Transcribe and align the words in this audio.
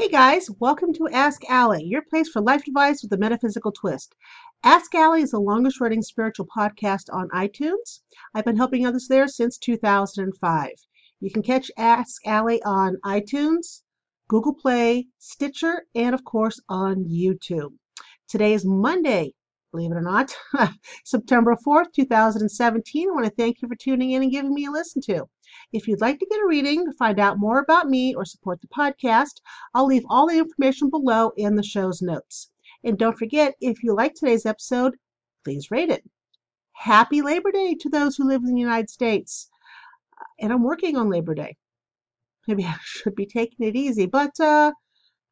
Hey 0.00 0.08
guys, 0.08 0.48
welcome 0.58 0.94
to 0.94 1.10
Ask 1.10 1.42
Allie, 1.50 1.84
your 1.84 2.00
place 2.00 2.30
for 2.30 2.40
life 2.40 2.66
advice 2.66 3.02
with 3.02 3.12
a 3.12 3.18
metaphysical 3.18 3.70
twist. 3.70 4.14
Ask 4.64 4.94
Allie 4.94 5.20
is 5.20 5.32
the 5.32 5.38
longest 5.38 5.78
running 5.78 6.00
spiritual 6.00 6.46
podcast 6.46 7.12
on 7.12 7.28
iTunes. 7.34 8.00
I've 8.34 8.46
been 8.46 8.56
helping 8.56 8.86
others 8.86 9.08
there 9.08 9.28
since 9.28 9.58
2005. 9.58 10.70
You 11.20 11.30
can 11.30 11.42
catch 11.42 11.70
Ask 11.76 12.26
Allie 12.26 12.62
on 12.62 12.96
iTunes, 13.04 13.82
Google 14.26 14.54
Play, 14.54 15.08
Stitcher, 15.18 15.84
and 15.94 16.14
of 16.14 16.24
course 16.24 16.58
on 16.70 17.04
YouTube. 17.04 17.74
Today 18.26 18.54
is 18.54 18.64
Monday, 18.64 19.34
believe 19.70 19.92
it 19.92 19.96
or 19.96 20.00
not, 20.00 20.34
September 21.04 21.58
4th, 21.66 21.92
2017. 21.92 23.06
I 23.06 23.12
want 23.12 23.26
to 23.26 23.32
thank 23.32 23.60
you 23.60 23.68
for 23.68 23.76
tuning 23.76 24.12
in 24.12 24.22
and 24.22 24.32
giving 24.32 24.54
me 24.54 24.64
a 24.64 24.70
listen 24.70 25.02
to. 25.02 25.28
If 25.72 25.88
you'd 25.88 26.00
like 26.00 26.18
to 26.18 26.26
get 26.26 26.40
a 26.40 26.46
reading, 26.46 26.92
find 26.92 27.18
out 27.18 27.38
more 27.38 27.58
about 27.58 27.88
me, 27.88 28.14
or 28.14 28.24
support 28.24 28.60
the 28.60 28.68
podcast, 28.68 29.40
I'll 29.74 29.86
leave 29.86 30.04
all 30.08 30.26
the 30.26 30.38
information 30.38 30.90
below 30.90 31.32
in 31.36 31.56
the 31.56 31.62
show's 31.62 32.02
notes. 32.02 32.50
And 32.84 32.98
don't 32.98 33.18
forget, 33.18 33.54
if 33.60 33.82
you 33.82 33.94
like 33.94 34.14
today's 34.14 34.46
episode, 34.46 34.96
please 35.44 35.70
rate 35.70 35.90
it. 35.90 36.08
Happy 36.72 37.22
Labor 37.22 37.52
Day 37.52 37.74
to 37.74 37.88
those 37.88 38.16
who 38.16 38.26
live 38.26 38.42
in 38.42 38.54
the 38.54 38.60
United 38.60 38.90
States. 38.90 39.48
And 40.38 40.52
I'm 40.52 40.62
working 40.62 40.96
on 40.96 41.10
Labor 41.10 41.34
Day. 41.34 41.56
Maybe 42.46 42.64
I 42.66 42.76
should 42.82 43.14
be 43.14 43.26
taking 43.26 43.66
it 43.66 43.76
easy, 43.76 44.06
but 44.06 44.38
uh, 44.40 44.72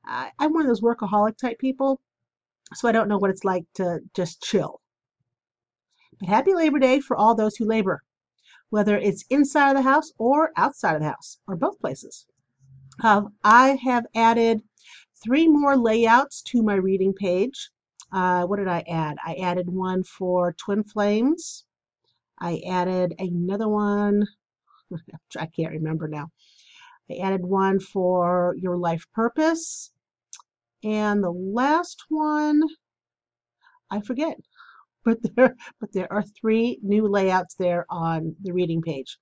I'm 0.04 0.52
one 0.52 0.62
of 0.62 0.68
those 0.68 0.80
workaholic 0.80 1.36
type 1.38 1.58
people 1.58 2.00
so 2.74 2.88
I 2.88 2.92
don't 2.92 3.08
know 3.08 3.18
what 3.18 3.30
it's 3.30 3.44
like 3.44 3.64
to 3.74 4.00
just 4.14 4.42
chill. 4.42 4.80
But 6.20 6.28
happy 6.28 6.54
Labor 6.54 6.78
Day 6.78 7.00
for 7.00 7.16
all 7.16 7.34
those 7.34 7.56
who 7.56 7.64
labor, 7.64 8.02
whether 8.70 8.96
it's 8.96 9.24
inside 9.30 9.70
of 9.70 9.76
the 9.76 9.82
house 9.82 10.12
or 10.18 10.50
outside 10.56 10.96
of 10.96 11.02
the 11.02 11.08
house, 11.08 11.38
or 11.46 11.56
both 11.56 11.80
places. 11.80 12.26
Uh, 13.02 13.22
I 13.44 13.78
have 13.82 14.06
added 14.14 14.62
three 15.22 15.48
more 15.48 15.76
layouts 15.76 16.42
to 16.42 16.62
my 16.62 16.74
reading 16.74 17.12
page. 17.12 17.70
Uh, 18.12 18.44
what 18.44 18.58
did 18.58 18.68
I 18.68 18.84
add? 18.88 19.18
I 19.24 19.34
added 19.34 19.68
one 19.68 20.02
for 20.02 20.52
Twin 20.54 20.82
Flames. 20.84 21.64
I 22.40 22.62
added 22.66 23.14
another 23.18 23.68
one. 23.68 24.26
I 25.38 25.46
can't 25.46 25.72
remember 25.72 26.08
now. 26.08 26.30
I 27.10 27.16
added 27.16 27.44
one 27.44 27.80
for 27.80 28.54
Your 28.58 28.76
Life 28.76 29.06
Purpose. 29.14 29.92
And 30.84 31.22
the 31.22 31.32
last 31.32 32.04
one, 32.08 32.62
I 33.90 34.00
forget, 34.00 34.38
but 35.08 35.34
there, 35.36 35.56
but 35.80 35.92
there 35.92 36.12
are 36.12 36.22
three 36.22 36.78
new 36.82 37.08
layouts 37.08 37.54
there 37.54 37.86
on 37.88 38.36
the 38.42 38.52
reading 38.52 38.82
page. 38.82 39.16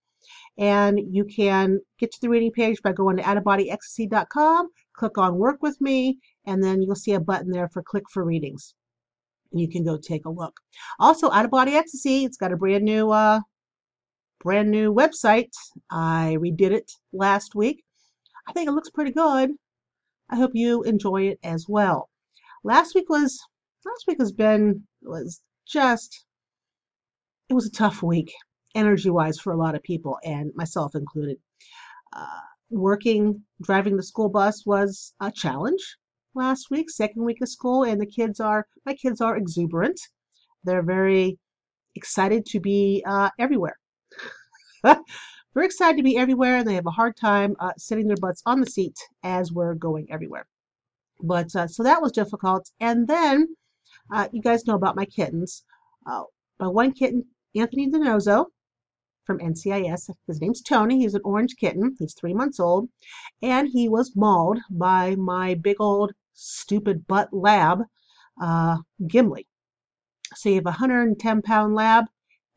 And 0.59 0.99
you 1.15 1.25
can 1.25 1.81
get 1.99 2.11
to 2.13 2.21
the 2.21 2.29
reading 2.29 2.51
page 2.51 2.83
by 2.83 2.93
going 2.93 3.17
to 3.19 3.23
outofbodyecstasy.com, 3.23 4.69
click 4.95 5.19
on 5.19 5.39
Work 5.39 5.63
With 5.63 5.81
Me, 5.81 6.19
and 6.47 6.63
then 6.63 6.83
you'll 6.83 6.97
see 6.97 7.13
a 7.13 7.21
button 7.21 7.51
there 7.51 7.69
for 7.69 7.83
Click 7.83 8.05
for 8.11 8.25
Readings. 8.25 8.75
And 9.53 9.61
you 9.61 9.69
can 9.69 9.85
go 9.85 9.97
take 9.97 10.25
a 10.25 10.31
look. 10.31 10.59
Also, 10.99 11.31
Out 11.31 11.45
of 11.45 11.53
Body 11.53 11.75
Ecstasy, 11.75 12.25
it's 12.25 12.37
got 12.37 12.53
a 12.53 12.57
brand 12.57 12.85
new, 12.85 13.13
uh, 13.13 13.41
brand 14.41 14.71
new 14.71 14.93
website. 14.93 15.51
I 15.91 16.37
redid 16.41 16.73
it 16.73 16.91
last 17.13 17.55
week. 17.55 17.85
I 18.49 18.53
think 18.53 18.69
it 18.69 18.73
looks 18.73 18.91
pretty 18.91 19.13
good. 19.13 19.51
I 20.29 20.37
hope 20.37 20.53
you 20.55 20.83
enjoy 20.83 21.29
it 21.29 21.39
as 21.45 21.67
well. 21.69 22.09
Last 22.65 22.97
week 22.97 23.09
was 23.09 23.39
last 23.85 24.05
week 24.09 24.19
has 24.19 24.33
been 24.33 24.87
was 25.03 25.41
just 25.67 26.25
it 27.49 27.55
was 27.55 27.67
a 27.67 27.71
tough 27.71 28.03
week 28.03 28.33
energy 28.75 29.11
wise 29.11 29.39
for 29.39 29.53
a 29.53 29.57
lot 29.57 29.75
of 29.75 29.83
people 29.83 30.19
and 30.25 30.53
myself 30.55 30.95
included. 30.95 31.39
Uh, 32.13 32.41
working 32.71 33.43
driving 33.63 33.97
the 33.97 34.03
school 34.03 34.29
bus 34.29 34.65
was 34.67 35.15
a 35.21 35.31
challenge 35.31 35.97
last 36.35 36.71
week, 36.71 36.91
second 36.91 37.25
week 37.25 37.41
of 37.41 37.49
school, 37.49 37.85
and 37.85 38.01
the 38.01 38.07
kids 38.07 38.41
are 38.41 38.67
my 38.85 38.95
kids 38.95 39.21
are 39.21 39.37
exuberant. 39.37 40.01
They're 40.65 40.83
very 40.83 41.39
excited 41.95 42.45
to 42.47 42.61
be 42.61 43.03
uh, 43.07 43.31
everywhere. 43.39 43.79
We're 44.85 45.63
excited 45.63 45.97
to 45.97 46.03
be 46.03 46.19
everywhere, 46.19 46.57
and 46.57 46.69
they 46.69 46.75
have 46.75 46.87
a 46.87 46.91
hard 46.91 47.17
time 47.17 47.57
uh, 47.61 47.73
sitting 47.79 48.07
their 48.07 48.19
butts 48.21 48.43
on 48.45 48.61
the 48.61 48.67
seat 48.67 48.97
as 49.23 49.53
we're 49.53 49.75
going 49.75 50.07
everywhere. 50.11 50.47
But 51.23 51.55
uh, 51.57 51.67
so 51.67 51.83
that 51.83 52.03
was 52.03 52.13
difficult. 52.13 52.71
And 52.79 53.09
then 53.09 53.57
uh, 54.13 54.29
you 54.33 54.43
guys 54.43 54.67
know 54.67 54.75
about 54.75 54.97
my 54.97 55.05
kittens. 55.05 55.65
Uh, 56.07 56.25
my 56.59 56.69
one 56.69 56.93
kitten, 56.93 57.25
Anthony 57.55 57.91
DiNozzo 57.91 58.47
from 59.25 59.39
NCIS. 59.39 60.11
His 60.27 60.41
name's 60.41 60.63
Tony. 60.63 60.99
He's 61.01 61.15
an 61.15 61.23
orange 61.25 61.57
kitten. 61.59 61.97
He's 61.99 62.15
three 62.15 62.35
months 62.35 62.61
old, 62.61 62.89
and 63.43 63.69
he 63.69 63.89
was 63.89 64.15
mauled 64.15 64.61
by 64.71 65.17
my 65.17 65.55
big 65.55 65.77
old 65.81 66.13
stupid 66.33 67.07
butt 67.07 67.33
lab, 67.33 67.83
uh, 68.41 68.79
Gimli. 69.07 69.47
So 70.35 70.49
you 70.49 70.57
have 70.57 70.67
a 70.67 70.71
110 70.71 71.43
pound 71.43 71.75
lab 71.75 72.05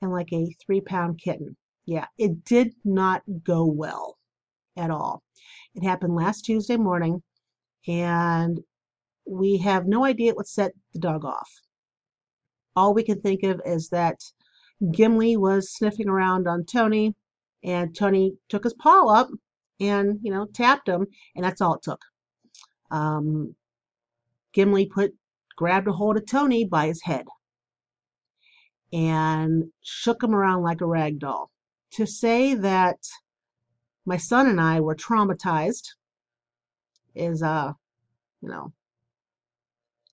and 0.02 0.12
like 0.12 0.32
a 0.32 0.56
three 0.66 0.82
pound 0.82 1.20
kitten. 1.20 1.56
Yeah, 1.86 2.06
it 2.18 2.44
did 2.44 2.76
not 2.86 3.24
go 3.44 3.66
well 3.66 4.18
at 4.78 4.92
all. 4.92 5.24
It 5.74 5.84
happened 5.84 6.16
last 6.16 6.42
Tuesday 6.46 6.78
morning, 6.78 7.24
and 7.88 8.60
we 9.30 9.58
have 9.58 9.88
no 9.88 10.04
idea 10.04 10.34
what 10.34 10.48
set 10.48 10.74
the 10.94 11.00
dog 11.00 11.24
off. 11.24 11.50
All 12.76 12.94
we 12.94 13.04
can 13.04 13.22
think 13.22 13.44
of 13.44 13.62
is 13.64 13.90
that 13.90 14.20
Gimli 14.92 15.38
was 15.38 15.72
sniffing 15.72 16.10
around 16.10 16.48
on 16.48 16.66
Tony, 16.66 17.16
and 17.64 17.96
Tony 17.96 18.34
took 18.48 18.64
his 18.64 18.74
paw 18.74 19.08
up 19.08 19.30
and, 19.80 20.20
you 20.24 20.32
know, 20.32 20.46
tapped 20.48 20.88
him, 20.88 21.06
and 21.36 21.46
that's 21.46 21.62
all 21.62 21.76
it 21.76 21.84
took. 21.84 22.02
Um, 22.90 23.56
Gimli 24.54 24.88
put 24.88 25.14
grabbed 25.56 25.88
a 25.88 25.92
hold 25.92 26.18
of 26.18 26.26
Tony 26.26 26.66
by 26.66 26.88
his 26.88 27.04
head 27.04 27.26
and 28.92 29.66
shook 29.82 30.24
him 30.24 30.34
around 30.34 30.64
like 30.64 30.82
a 30.82 30.86
rag 30.86 31.20
doll 31.20 31.52
to 31.92 32.08
say 32.08 32.56
that 32.56 32.98
my 34.06 34.18
son 34.18 34.48
and 34.48 34.60
I 34.60 34.80
were 34.80 34.96
traumatized 34.96 35.90
is, 37.14 37.44
uh, 37.44 37.74
you 38.42 38.50
know, 38.50 38.74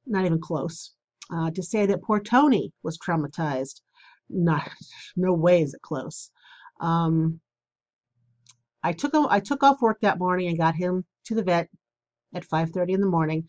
not 0.06 0.24
even 0.24 0.40
close. 0.40 0.92
Uh, 1.32 1.50
to 1.50 1.62
say 1.62 1.86
that 1.86 2.02
poor 2.02 2.20
Tony 2.20 2.72
was 2.82 2.98
traumatized, 2.98 3.80
not, 4.30 4.70
no 5.16 5.32
way 5.32 5.62
is 5.62 5.74
it 5.74 5.82
close. 5.82 6.30
Um, 6.80 7.40
I 8.82 8.92
took 8.92 9.12
I 9.14 9.40
took 9.40 9.64
off 9.64 9.82
work 9.82 10.00
that 10.02 10.18
morning 10.18 10.48
and 10.48 10.58
got 10.58 10.76
him 10.76 11.04
to 11.24 11.34
the 11.34 11.42
vet 11.42 11.68
at 12.34 12.44
5:30 12.44 12.94
in 12.94 13.00
the 13.00 13.08
morning. 13.08 13.48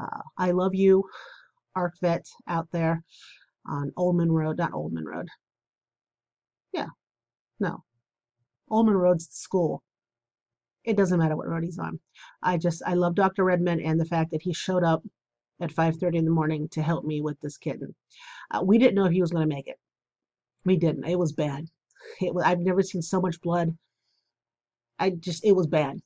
Uh, 0.00 0.22
I 0.38 0.52
love 0.52 0.74
you, 0.74 1.04
ARC 1.76 1.94
Vet 2.00 2.26
out 2.48 2.68
there 2.72 3.02
on 3.66 3.92
Oldman 3.98 4.30
Road, 4.30 4.58
not 4.58 4.72
Oldman 4.72 5.04
Road. 5.04 5.28
Yeah, 6.72 6.88
no. 7.60 7.84
Oldman 8.70 8.98
Road's 8.98 9.26
the 9.28 9.34
school. 9.34 9.82
It 10.84 10.96
doesn't 10.96 11.18
matter 11.18 11.36
what 11.36 11.48
road 11.48 11.64
he's 11.64 11.78
on. 11.78 12.00
I 12.42 12.56
just 12.56 12.82
I 12.86 12.94
love 12.94 13.14
Dr. 13.14 13.44
Redmond 13.44 13.82
and 13.82 14.00
the 14.00 14.06
fact 14.06 14.30
that 14.30 14.42
he 14.42 14.54
showed 14.54 14.84
up 14.84 15.02
at 15.60 15.72
5:30 15.72 16.18
in 16.18 16.24
the 16.24 16.30
morning 16.30 16.68
to 16.70 16.82
help 16.82 17.04
me 17.04 17.20
with 17.20 17.40
this 17.40 17.58
kitten. 17.58 17.94
Uh, 18.50 18.62
we 18.64 18.78
didn't 18.78 18.94
know 18.94 19.04
if 19.04 19.12
he 19.12 19.20
was 19.20 19.30
going 19.30 19.48
to 19.48 19.54
make 19.54 19.68
it. 19.68 19.78
We 20.64 20.76
didn't. 20.76 21.04
It 21.04 21.18
was 21.18 21.32
bad. 21.32 21.66
It 22.20 22.34
was, 22.34 22.44
I've 22.44 22.60
never 22.60 22.82
seen 22.82 23.02
so 23.02 23.20
much 23.20 23.40
blood. 23.40 23.76
I 24.98 25.10
just 25.10 25.44
it 25.44 25.52
was 25.52 25.66
bad, 25.66 26.00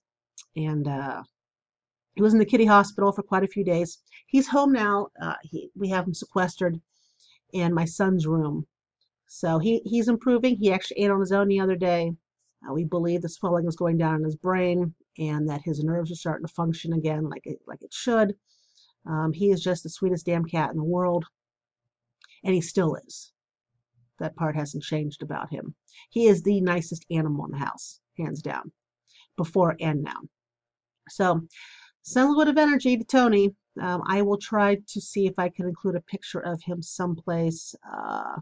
and 0.56 0.86
uh, 0.88 1.22
he 2.14 2.22
was 2.22 2.32
in 2.32 2.38
the 2.38 2.44
kitty 2.44 2.64
hospital 2.64 3.12
for 3.12 3.22
quite 3.22 3.44
a 3.44 3.48
few 3.48 3.64
days. 3.64 3.98
He's 4.26 4.48
home 4.48 4.72
now. 4.72 5.08
Uh, 5.20 5.34
he, 5.42 5.70
we 5.74 5.88
have 5.88 6.06
him 6.06 6.14
sequestered 6.14 6.80
in 7.52 7.74
my 7.74 7.84
son's 7.84 8.26
room 8.26 8.66
so 9.26 9.58
he, 9.58 9.80
he's 9.84 10.08
improving. 10.08 10.56
He 10.56 10.72
actually 10.72 11.00
ate 11.00 11.10
on 11.10 11.20
his 11.20 11.32
own 11.32 11.48
the 11.48 11.60
other 11.60 11.76
day. 11.76 12.12
Uh, 12.66 12.72
we 12.72 12.84
believe 12.84 13.22
the 13.22 13.28
swelling 13.28 13.66
is 13.66 13.76
going 13.76 13.98
down 13.98 14.16
in 14.16 14.24
his 14.24 14.36
brain 14.36 14.94
and 15.18 15.48
that 15.48 15.62
his 15.62 15.82
nerves 15.82 16.10
are 16.12 16.16
starting 16.16 16.46
to 16.46 16.52
function 16.52 16.92
again 16.92 17.28
like 17.28 17.44
it, 17.44 17.58
like 17.66 17.82
it 17.82 17.92
should. 17.92 18.34
Um, 19.06 19.32
he 19.32 19.50
is 19.50 19.62
just 19.62 19.82
the 19.82 19.90
sweetest 19.90 20.26
damn 20.26 20.44
cat 20.44 20.70
in 20.70 20.76
the 20.76 20.84
world. 20.84 21.24
And 22.42 22.54
he 22.54 22.60
still 22.60 22.96
is. 22.96 23.32
That 24.18 24.36
part 24.36 24.56
hasn't 24.56 24.84
changed 24.84 25.22
about 25.22 25.50
him. 25.50 25.74
He 26.10 26.26
is 26.26 26.42
the 26.42 26.60
nicest 26.60 27.04
animal 27.10 27.46
in 27.46 27.52
the 27.52 27.58
house, 27.58 28.00
hands 28.18 28.42
down, 28.42 28.70
before 29.36 29.76
and 29.80 30.02
now. 30.02 30.20
So, 31.08 31.46
send 32.02 32.26
a 32.26 32.28
little 32.30 32.44
bit 32.44 32.62
of 32.62 32.68
energy 32.68 32.96
to 32.96 33.04
Tony. 33.04 33.54
Um, 33.80 34.02
I 34.06 34.22
will 34.22 34.38
try 34.38 34.76
to 34.86 35.00
see 35.00 35.26
if 35.26 35.34
I 35.38 35.48
can 35.48 35.66
include 35.66 35.96
a 35.96 36.00
picture 36.02 36.40
of 36.40 36.62
him 36.62 36.80
someplace. 36.82 37.74
Uh, 37.90 38.36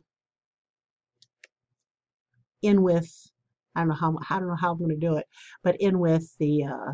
in 2.62 2.82
with 2.82 3.30
I 3.74 3.80
don't 3.80 3.88
know 3.88 3.94
how 3.94 4.18
I 4.30 4.38
don't 4.38 4.48
know 4.48 4.56
how 4.56 4.72
I'm 4.72 4.78
going 4.78 4.90
to 4.90 4.96
do 4.96 5.16
it, 5.16 5.26
but 5.62 5.80
in 5.80 5.98
with 5.98 6.36
the 6.38 6.64
uh, 6.64 6.92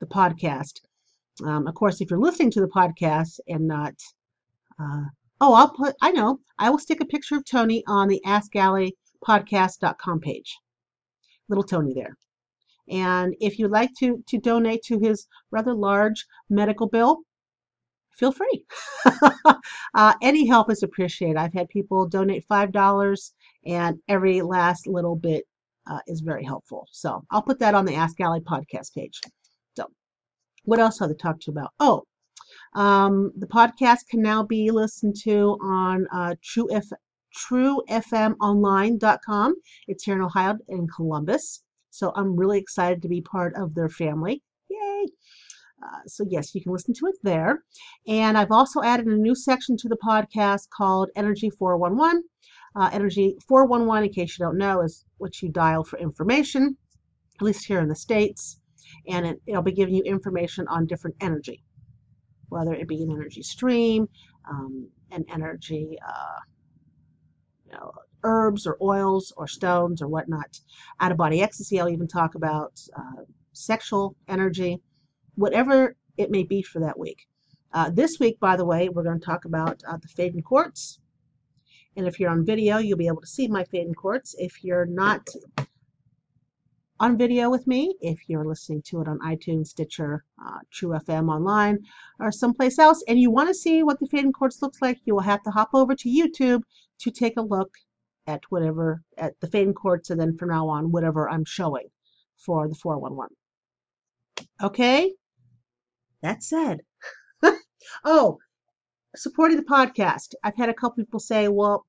the 0.00 0.06
podcast. 0.06 0.80
Um, 1.44 1.66
of 1.66 1.74
course, 1.74 2.00
if 2.00 2.10
you're 2.10 2.20
listening 2.20 2.50
to 2.52 2.60
the 2.60 2.68
podcast 2.68 3.40
and 3.48 3.66
not, 3.66 3.94
uh, 4.78 5.04
oh, 5.40 5.54
I'll 5.54 5.70
put 5.70 5.94
I 6.02 6.12
know 6.12 6.40
I 6.58 6.70
will 6.70 6.78
stick 6.78 7.00
a 7.00 7.06
picture 7.06 7.36
of 7.36 7.44
Tony 7.44 7.82
on 7.86 8.08
the 8.08 8.22
Ask 8.24 8.54
Allie 8.56 8.96
podcast.com 9.26 10.20
page. 10.20 10.58
Little 11.48 11.64
Tony 11.64 11.94
there. 11.94 12.16
And 12.88 13.34
if 13.40 13.58
you'd 13.58 13.70
like 13.70 13.90
to, 14.00 14.22
to 14.26 14.38
donate 14.38 14.82
to 14.84 14.98
his 14.98 15.26
rather 15.50 15.74
large 15.74 16.26
medical 16.50 16.88
bill, 16.88 17.20
feel 18.10 18.32
free. 18.32 18.64
uh, 19.94 20.14
any 20.20 20.46
help 20.46 20.70
is 20.70 20.82
appreciated. 20.82 21.36
I've 21.36 21.54
had 21.54 21.68
people 21.68 22.06
donate 22.06 22.44
$5 22.50 23.30
and 23.66 23.98
every 24.08 24.42
last 24.42 24.86
little 24.86 25.16
bit 25.16 25.44
uh, 25.86 26.00
is 26.06 26.20
very 26.20 26.44
helpful. 26.44 26.86
So 26.92 27.24
I'll 27.30 27.42
put 27.42 27.58
that 27.60 27.74
on 27.74 27.84
the 27.84 27.94
Ask 27.94 28.20
Allie 28.20 28.40
podcast 28.40 28.94
page. 28.94 29.20
What 30.64 30.78
else 30.78 31.00
have 31.00 31.10
I 31.10 31.14
talk 31.14 31.40
to 31.40 31.50
you 31.50 31.52
about? 31.52 31.72
Oh, 31.80 32.04
um, 32.74 33.32
the 33.36 33.48
podcast 33.48 34.06
can 34.08 34.22
now 34.22 34.44
be 34.44 34.70
listened 34.70 35.16
to 35.24 35.58
on 35.60 36.06
uh, 36.12 36.36
True 36.42 36.72
F- 36.72 36.92
truefmonline.com. 37.36 39.54
It's 39.88 40.04
here 40.04 40.14
in 40.14 40.22
Ohio 40.22 40.58
in 40.68 40.86
Columbus. 40.86 41.64
So 41.90 42.12
I'm 42.14 42.36
really 42.36 42.58
excited 42.58 43.02
to 43.02 43.08
be 43.08 43.20
part 43.20 43.56
of 43.56 43.74
their 43.74 43.88
family. 43.88 44.40
Yay! 44.70 45.06
Uh, 45.82 45.98
so 46.06 46.24
yes, 46.28 46.54
you 46.54 46.62
can 46.62 46.72
listen 46.72 46.94
to 46.94 47.06
it 47.06 47.16
there. 47.22 47.64
And 48.06 48.38
I've 48.38 48.52
also 48.52 48.82
added 48.82 49.06
a 49.06 49.16
new 49.16 49.34
section 49.34 49.76
to 49.78 49.88
the 49.88 49.96
podcast 49.96 50.70
called 50.70 51.10
Energy 51.16 51.50
411. 51.50 52.22
Uh, 52.74 52.88
Energy 52.92 53.36
411, 53.48 54.04
in 54.04 54.12
case 54.14 54.38
you 54.38 54.44
don't 54.44 54.56
know, 54.56 54.80
is 54.80 55.04
what 55.18 55.42
you 55.42 55.48
dial 55.48 55.82
for 55.84 55.98
information, 55.98 56.76
at 57.34 57.42
least 57.42 57.66
here 57.66 57.80
in 57.80 57.88
the 57.88 57.96
States. 57.96 58.58
And 59.08 59.26
it, 59.26 59.42
it'll 59.46 59.62
be 59.62 59.72
giving 59.72 59.94
you 59.94 60.02
information 60.02 60.68
on 60.68 60.86
different 60.86 61.16
energy, 61.20 61.62
whether 62.48 62.72
it 62.72 62.88
be 62.88 63.02
an 63.02 63.10
energy 63.10 63.42
stream, 63.42 64.08
um, 64.48 64.88
an 65.10 65.24
energy, 65.32 65.98
uh, 66.06 66.38
you 67.66 67.72
know, 67.72 67.92
herbs 68.24 68.66
or 68.66 68.76
oils 68.80 69.32
or 69.36 69.48
stones 69.48 70.00
or 70.02 70.08
whatnot. 70.08 70.60
Out 71.00 71.12
of 71.12 71.18
body 71.18 71.42
ecstasy, 71.42 71.80
I'll 71.80 71.88
even 71.88 72.08
talk 72.08 72.34
about 72.34 72.80
uh, 72.96 73.22
sexual 73.52 74.16
energy, 74.28 74.80
whatever 75.34 75.96
it 76.16 76.30
may 76.30 76.44
be 76.44 76.62
for 76.62 76.80
that 76.80 76.98
week. 76.98 77.26
Uh, 77.72 77.90
this 77.90 78.18
week, 78.20 78.38
by 78.38 78.56
the 78.56 78.64
way, 78.64 78.88
we're 78.88 79.02
going 79.02 79.18
to 79.18 79.24
talk 79.24 79.44
about 79.44 79.82
uh, 79.88 79.96
the 79.96 80.08
Faden 80.08 80.44
quartz. 80.44 80.98
And 81.96 82.06
if 82.06 82.20
you're 82.20 82.30
on 82.30 82.44
video, 82.44 82.78
you'll 82.78 82.98
be 82.98 83.06
able 83.06 83.20
to 83.22 83.26
see 83.26 83.48
my 83.48 83.64
Faden 83.64 83.94
quartz. 83.94 84.34
If 84.38 84.62
you're 84.62 84.86
not 84.86 85.26
on 87.02 87.18
video 87.18 87.50
with 87.50 87.66
me, 87.66 87.96
if 88.00 88.28
you're 88.28 88.44
listening 88.44 88.80
to 88.80 89.00
it 89.00 89.08
on 89.08 89.18
iTunes, 89.18 89.66
Stitcher, 89.66 90.24
uh, 90.40 90.60
True 90.70 90.90
FM 90.90 91.28
online, 91.28 91.80
or 92.20 92.30
someplace 92.30 92.78
else, 92.78 93.02
and 93.08 93.18
you 93.18 93.28
want 93.28 93.48
to 93.48 93.54
see 93.54 93.82
what 93.82 93.98
the 93.98 94.06
Faden 94.06 94.32
quartz 94.32 94.62
looks 94.62 94.80
like, 94.80 95.00
you 95.04 95.12
will 95.12 95.22
have 95.22 95.42
to 95.42 95.50
hop 95.50 95.70
over 95.74 95.96
to 95.96 96.08
YouTube 96.08 96.62
to 97.00 97.10
take 97.10 97.36
a 97.36 97.42
look 97.42 97.74
at 98.28 98.40
whatever, 98.50 99.02
at 99.18 99.34
the 99.40 99.48
Faden 99.48 99.74
quartz, 99.74 100.10
and 100.10 100.20
then 100.20 100.38
from 100.38 100.50
now 100.50 100.68
on, 100.68 100.92
whatever 100.92 101.28
I'm 101.28 101.44
showing 101.44 101.88
for 102.36 102.68
the 102.68 102.76
411. 102.76 103.34
Okay? 104.62 105.12
That 106.22 106.44
said, 106.44 106.82
oh, 108.04 108.38
supporting 109.16 109.56
the 109.56 109.64
podcast. 109.64 110.34
I've 110.44 110.56
had 110.56 110.68
a 110.68 110.74
couple 110.74 111.04
people 111.04 111.18
say, 111.18 111.48
well, 111.48 111.84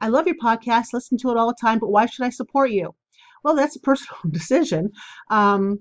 I 0.00 0.08
love 0.08 0.26
your 0.26 0.36
podcast, 0.42 0.94
listen 0.94 1.18
to 1.18 1.30
it 1.32 1.36
all 1.36 1.48
the 1.48 1.56
time, 1.60 1.78
but 1.78 1.90
why 1.90 2.06
should 2.06 2.24
I 2.24 2.30
support 2.30 2.70
you? 2.70 2.94
Well, 3.46 3.54
that's 3.54 3.76
a 3.76 3.80
personal 3.80 4.18
decision. 4.30 4.90
Um, 5.30 5.78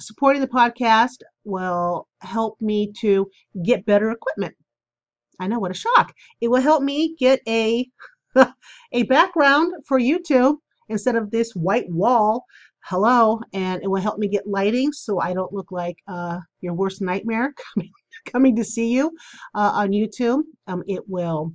supporting 0.00 0.40
the 0.40 0.48
podcast 0.48 1.18
will 1.44 2.08
help 2.22 2.58
me 2.62 2.94
to 3.02 3.28
get 3.62 3.84
better 3.84 4.10
equipment. 4.10 4.54
I 5.38 5.46
know 5.46 5.58
what 5.58 5.70
a 5.70 5.74
shock. 5.74 6.14
It 6.40 6.48
will 6.48 6.62
help 6.62 6.82
me 6.82 7.14
get 7.18 7.40
a 7.46 7.86
a 8.92 9.02
background 9.02 9.74
for 9.86 10.00
YouTube 10.00 10.56
instead 10.88 11.14
of 11.14 11.30
this 11.30 11.52
white 11.52 11.90
wall. 11.90 12.46
Hello, 12.86 13.38
and 13.52 13.82
it 13.82 13.88
will 13.90 14.00
help 14.00 14.18
me 14.18 14.26
get 14.26 14.46
lighting 14.46 14.90
so 14.90 15.20
I 15.20 15.34
don't 15.34 15.52
look 15.52 15.70
like 15.70 15.96
uh, 16.08 16.38
your 16.62 16.72
worst 16.72 17.02
nightmare 17.02 17.52
coming, 17.74 17.90
coming 18.32 18.56
to 18.56 18.64
see 18.64 18.90
you 18.90 19.12
uh, 19.54 19.72
on 19.74 19.90
YouTube. 19.90 20.40
Um, 20.68 20.82
it 20.88 21.02
will 21.06 21.54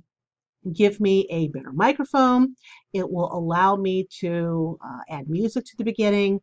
give 0.72 1.00
me 1.00 1.26
a 1.30 1.48
better 1.48 1.72
microphone. 1.72 2.54
It 2.92 3.10
will 3.10 3.32
allow 3.32 3.76
me 3.76 4.06
to 4.20 4.78
uh, 4.84 4.98
add 5.08 5.28
music 5.28 5.64
to 5.64 5.76
the 5.76 5.84
beginning. 5.84 6.40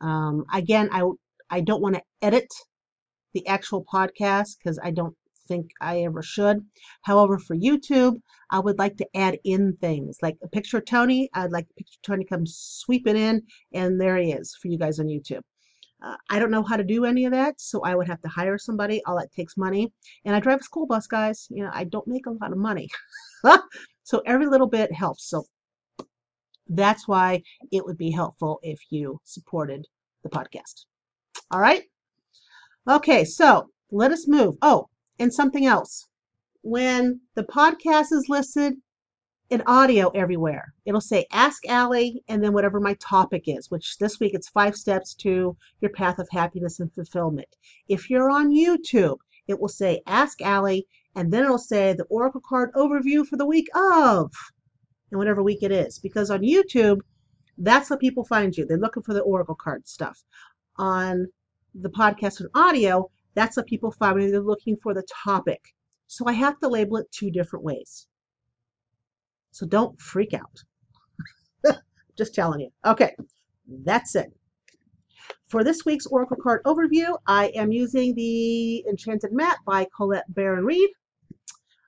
Um, 0.00 0.44
again, 0.52 0.88
I 0.92 1.02
I 1.50 1.60
don't 1.60 1.82
want 1.82 1.94
to 1.96 2.02
edit 2.22 2.48
the 3.34 3.46
actual 3.46 3.84
podcast 3.84 4.56
because 4.58 4.78
I 4.82 4.90
don't 4.90 5.14
think 5.46 5.70
I 5.80 6.02
ever 6.02 6.22
should. 6.22 6.58
However, 7.02 7.38
for 7.38 7.56
YouTube, 7.56 8.20
I 8.50 8.58
would 8.58 8.78
like 8.78 8.96
to 8.96 9.06
add 9.14 9.38
in 9.44 9.76
things 9.80 10.18
like 10.22 10.36
a 10.42 10.48
picture 10.48 10.78
of 10.78 10.86
Tony. 10.86 11.28
I'd 11.34 11.52
like 11.52 11.68
the 11.68 11.74
picture 11.74 11.98
of 11.98 12.02
Tony 12.02 12.24
come 12.24 12.46
sweeping 12.46 13.16
in, 13.16 13.42
and 13.72 14.00
there 14.00 14.16
he 14.16 14.32
is 14.32 14.56
for 14.60 14.68
you 14.68 14.78
guys 14.78 14.98
on 14.98 15.06
YouTube. 15.06 15.42
Uh, 16.02 16.16
I 16.28 16.38
don't 16.38 16.50
know 16.50 16.62
how 16.62 16.76
to 16.76 16.84
do 16.84 17.04
any 17.04 17.24
of 17.24 17.32
that, 17.32 17.60
so 17.60 17.82
I 17.82 17.94
would 17.94 18.06
have 18.06 18.20
to 18.22 18.28
hire 18.28 18.58
somebody. 18.58 19.02
All 19.04 19.16
that 19.18 19.32
takes 19.32 19.56
money. 19.56 19.92
And 20.24 20.34
I 20.34 20.40
drive 20.40 20.60
a 20.60 20.64
school 20.64 20.86
bus, 20.86 21.06
guys. 21.06 21.46
You 21.50 21.64
know, 21.64 21.70
I 21.72 21.84
don't 21.84 22.06
make 22.06 22.26
a 22.26 22.30
lot 22.30 22.52
of 22.52 22.58
money. 22.58 22.88
so 24.02 24.22
every 24.26 24.46
little 24.46 24.66
bit 24.66 24.92
helps. 24.92 25.28
So 25.28 25.44
that's 26.68 27.08
why 27.08 27.42
it 27.72 27.84
would 27.84 27.96
be 27.96 28.10
helpful 28.10 28.58
if 28.62 28.78
you 28.90 29.20
supported 29.24 29.86
the 30.22 30.28
podcast. 30.28 30.84
All 31.50 31.60
right. 31.60 31.84
Okay, 32.88 33.24
so 33.24 33.70
let 33.90 34.12
us 34.12 34.28
move. 34.28 34.56
Oh, 34.62 34.88
and 35.18 35.32
something 35.32 35.66
else. 35.66 36.06
When 36.62 37.20
the 37.34 37.44
podcast 37.44 38.12
is 38.12 38.28
listed 38.28 38.74
in 39.50 39.62
audio 39.66 40.08
everywhere, 40.08 40.72
it'll 40.84 41.00
say 41.00 41.26
Ask 41.30 41.66
Allie 41.68 42.22
and 42.28 42.42
then 42.42 42.52
whatever 42.52 42.80
my 42.80 42.94
topic 42.94 43.44
is, 43.46 43.70
which 43.70 43.96
this 43.98 44.18
week 44.18 44.34
it's 44.34 44.48
five 44.48 44.74
steps 44.74 45.14
to 45.14 45.56
your 45.80 45.90
path 45.92 46.18
of 46.18 46.28
happiness 46.30 46.80
and 46.80 46.92
fulfillment. 46.92 47.48
If 47.88 48.10
you're 48.10 48.30
on 48.30 48.50
YouTube, 48.50 49.18
it 49.46 49.60
will 49.60 49.68
say 49.68 50.02
Ask 50.06 50.42
Allie 50.42 50.86
and 51.14 51.32
then 51.32 51.44
it'll 51.44 51.58
say 51.58 51.92
the 51.92 52.04
Oracle 52.04 52.42
card 52.46 52.72
overview 52.74 53.24
for 53.24 53.36
the 53.36 53.46
week 53.46 53.68
of 53.74 54.32
and 55.10 55.18
whatever 55.18 55.42
week 55.42 55.62
it 55.62 55.70
is. 55.70 55.98
Because 56.00 56.30
on 56.30 56.40
YouTube, 56.40 56.98
that's 57.58 57.88
how 57.88 57.96
people 57.96 58.24
find 58.24 58.56
you. 58.56 58.66
They're 58.66 58.78
looking 58.78 59.04
for 59.04 59.14
the 59.14 59.20
Oracle 59.20 59.54
card 59.54 59.86
stuff. 59.86 60.22
On 60.76 61.26
the 61.74 61.90
podcast 61.90 62.40
and 62.40 62.48
audio, 62.54 63.10
that's 63.34 63.56
what 63.56 63.66
people 63.66 63.92
find 63.92 64.16
me. 64.16 64.30
They're 64.30 64.40
looking 64.40 64.76
for 64.82 64.92
the 64.92 65.06
topic. 65.24 65.60
So 66.08 66.26
I 66.26 66.32
have 66.32 66.58
to 66.60 66.68
label 66.68 66.96
it 66.96 67.10
two 67.12 67.30
different 67.30 67.64
ways. 67.64 68.08
So 69.56 69.64
don't 69.66 69.98
freak 69.98 70.34
out. 70.34 70.62
Just 72.18 72.34
telling 72.34 72.60
you. 72.60 72.68
Okay, 72.84 73.16
that's 73.66 74.14
it. 74.14 74.30
For 75.48 75.64
this 75.64 75.86
week's 75.86 76.04
Oracle 76.04 76.36
card 76.36 76.62
overview, 76.64 77.16
I 77.26 77.46
am 77.54 77.72
using 77.72 78.14
the 78.14 78.84
Enchanted 78.86 79.32
Map 79.32 79.56
by 79.64 79.86
Colette 79.96 80.26
Baron 80.28 80.66
Reid. 80.66 80.90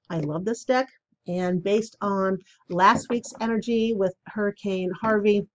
I 0.08 0.20
love 0.20 0.46
this 0.46 0.64
deck. 0.64 0.88
And 1.26 1.62
based 1.62 1.94
on 2.00 2.38
last 2.70 3.10
week's 3.10 3.34
energy 3.38 3.92
with 3.92 4.14
Hurricane 4.28 4.90
Harvey 4.98 5.46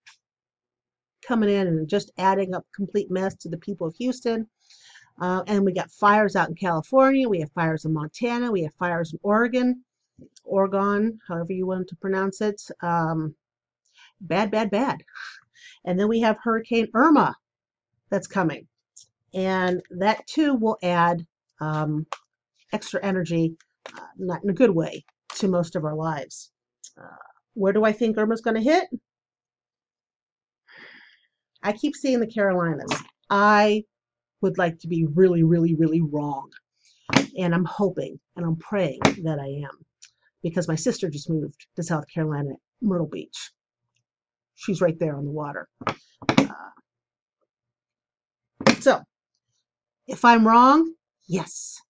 coming 1.27 1.50
in 1.50 1.65
and 1.65 1.89
just 1.89 2.12
adding 2.20 2.53
up 2.53 2.67
complete 2.75 3.10
mess 3.10 3.34
to 3.38 3.50
the 3.50 3.58
people 3.58 3.88
of 3.88 3.96
Houston, 3.96 4.48
uh, 5.20 5.41
and 5.48 5.65
we 5.65 5.74
got 5.74 5.89
fires 5.89 6.36
out 6.36 6.50
in 6.50 6.53
California. 6.53 7.27
We 7.27 7.39
have 7.39 7.51
fires 7.53 7.86
in 7.86 7.93
Montana. 7.93 8.51
We 8.51 8.62
have 8.62 8.74
fires 8.75 9.13
in 9.13 9.20
Oregon, 9.24 9.84
Oregon, 10.43 11.20
however 11.27 11.53
you 11.53 11.65
want 11.65 11.88
to 11.88 11.96
pronounce 11.96 12.41
it. 12.41 12.62
Um, 12.82 13.36
bad, 14.22 14.51
bad, 14.51 14.70
bad. 14.70 15.03
And 15.86 16.00
then 16.00 16.08
we 16.08 16.20
have 16.22 16.38
Hurricane 16.41 16.88
Irma 16.93 17.36
that's 18.10 18.27
coming. 18.27 18.67
And 19.34 19.82
that 19.91 20.25
too 20.27 20.53
will 20.55 20.77
add 20.84 21.25
um, 21.60 22.05
extra 22.72 23.03
energy, 23.03 23.55
uh, 23.98 24.05
not 24.17 24.43
in 24.43 24.50
a 24.50 24.53
good 24.53 24.70
way, 24.70 25.03
to 25.36 25.48
most 25.48 25.75
of 25.75 25.86
our 25.86 25.96
lives. 25.96 26.51
Uh, 26.98 27.17
where 27.53 27.74
do 27.74 27.84
I 27.84 27.91
think 27.91 28.17
Irma's 28.17 28.41
going 28.41 28.55
to 28.55 28.62
hit? 28.62 28.88
I 31.63 31.72
keep 31.72 31.96
seeing 31.96 32.20
the 32.20 32.27
Carolinas. 32.27 32.93
I 33.29 33.86
would 34.41 34.58
like 34.58 34.77
to 34.79 34.88
be 34.88 35.05
really, 35.05 35.43
really, 35.43 35.75
really 35.75 36.01
wrong. 36.01 36.51
And 37.38 37.55
I'm 37.55 37.65
hoping 37.65 38.20
and 38.36 38.46
I'm 38.46 38.58
praying 38.58 39.00
that 39.24 39.39
I 39.39 39.48
am 39.48 39.86
because 40.44 40.68
my 40.68 40.76
sister 40.76 41.10
just 41.10 41.30
moved 41.30 41.66
to 41.76 41.84
South 41.84 42.06
Carolina, 42.14 42.52
Myrtle 42.82 43.08
Beach. 43.08 43.52
She's 44.56 44.82
right 44.82 44.98
there 45.00 45.16
on 45.16 45.26
the 45.26 45.32
water. 45.32 45.68
Uh, 46.38 46.72
so, 48.80 49.02
if 50.08 50.24
I'm 50.26 50.46
wrong, 50.46 50.94
yes, 51.28 51.82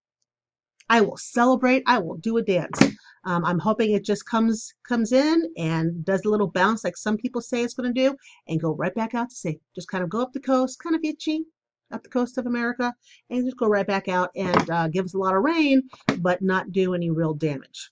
I 0.90 1.02
will 1.02 1.18
celebrate. 1.18 1.84
I 1.88 2.00
will 2.00 2.18
do 2.18 2.38
a 2.38 2.44
dance. 2.44 2.80
Um, 3.26 3.44
I'm 3.46 3.60
hoping 3.60 3.92
it 3.92 4.06
just 4.06 4.26
comes 4.26 4.74
comes 4.88 5.12
in 5.12 5.52
and 5.58 6.06
does 6.06 6.24
a 6.26 6.30
little 6.30 6.48
bounce 6.48 6.84
like 6.84 6.98
some 6.98 7.18
people 7.18 7.42
say 7.42 7.64
it's 7.64 7.74
going 7.74 7.94
to 7.94 8.02
do, 8.10 8.16
and 8.48 8.62
go 8.62 8.76
right 8.76 8.94
back 8.94 9.14
out 9.16 9.30
to 9.30 9.36
sea. 9.36 9.60
Just 9.76 9.88
kind 9.88 10.04
of 10.04 10.10
go 10.10 10.22
up 10.22 10.34
the 10.34 10.40
coast, 10.40 10.80
kind 10.80 10.96
of 10.96 11.04
itchy, 11.04 11.46
up 11.94 12.04
the 12.04 12.10
coast 12.10 12.38
of 12.38 12.46
America 12.46 12.94
and 13.30 13.46
just 13.46 13.58
go 13.58 13.68
right 13.68 13.88
back 13.88 14.08
out 14.08 14.32
and 14.36 14.70
uh, 14.70 14.88
give 14.88 15.06
us 15.06 15.14
a 15.14 15.18
lot 15.18 15.36
of 15.36 15.44
rain, 15.44 15.84
but 16.20 16.42
not 16.42 16.72
do 16.72 16.94
any 16.94 17.10
real 17.10 17.34
damage. 17.34 17.92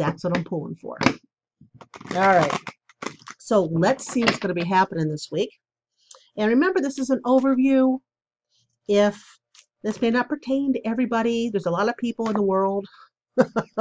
That's 0.00 0.24
what 0.24 0.36
I'm 0.36 0.44
pulling 0.44 0.76
for. 0.76 0.96
All 2.14 2.20
right. 2.20 2.52
So 3.38 3.64
let's 3.64 4.06
see 4.10 4.24
what's 4.24 4.38
going 4.38 4.54
to 4.54 4.60
be 4.62 4.68
happening 4.68 5.08
this 5.10 5.28
week. 5.30 5.50
And 6.38 6.48
remember, 6.50 6.80
this 6.80 6.98
is 6.98 7.10
an 7.10 7.20
overview. 7.26 7.98
If 8.88 9.22
this 9.82 10.00
may 10.00 10.10
not 10.10 10.28
pertain 10.30 10.72
to 10.72 10.86
everybody, 10.86 11.50
there's 11.50 11.66
a 11.66 11.70
lot 11.70 11.88
of 11.90 11.96
people 11.98 12.28
in 12.28 12.34
the 12.34 12.42
world. 12.42 12.86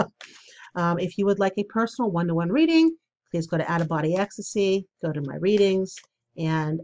um, 0.75 0.99
if 0.99 1.17
you 1.17 1.25
would 1.25 1.39
like 1.39 1.53
a 1.57 1.63
personal 1.65 2.11
one 2.11 2.27
to 2.27 2.35
one 2.35 2.49
reading, 2.51 2.95
please 3.31 3.47
go 3.47 3.57
to 3.57 3.71
Out 3.71 3.81
of 3.81 3.87
Body 3.87 4.17
Ecstasy, 4.17 4.85
go 5.03 5.13
to 5.13 5.21
my 5.21 5.37
readings, 5.37 5.95
and 6.37 6.81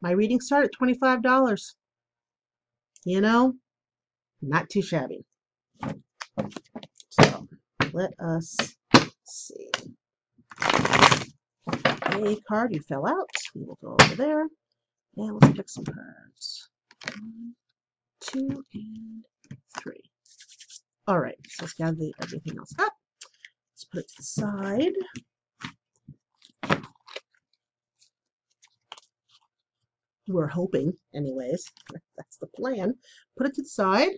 my 0.00 0.12
readings 0.12 0.46
start 0.46 0.64
at 0.64 0.70
$25. 0.80 1.22
You 3.04 3.20
know, 3.20 3.54
not 4.42 4.70
too 4.70 4.82
shabby. 4.82 5.24
So 7.10 7.48
let 7.92 8.12
us 8.20 8.75
see. 9.26 9.70
A 10.68 12.36
card 12.48 12.72
you 12.72 12.80
fell 12.80 13.06
out. 13.06 13.30
We 13.54 13.64
will 13.64 13.78
go 13.82 13.96
over 14.00 14.14
there. 14.14 14.46
And 15.16 15.40
let's 15.40 15.56
pick 15.56 15.68
some 15.68 15.84
cards. 15.84 16.68
Two, 18.20 18.64
and 18.74 19.24
three. 19.78 20.02
All 21.06 21.20
right, 21.20 21.36
so 21.48 21.64
let's 21.64 21.74
gather 21.74 21.96
everything 22.20 22.58
else 22.58 22.72
up. 22.78 22.92
Let's 23.72 23.84
put 23.84 24.00
it 24.00 24.08
to 24.08 24.14
the 24.18 24.22
side. 24.22 24.92
We're 30.28 30.48
hoping, 30.48 30.92
anyways. 31.14 31.70
That's 32.16 32.36
the 32.38 32.48
plan. 32.48 32.94
Put 33.36 33.48
it 33.48 33.54
to 33.54 33.62
the 33.62 33.68
side. 33.68 34.10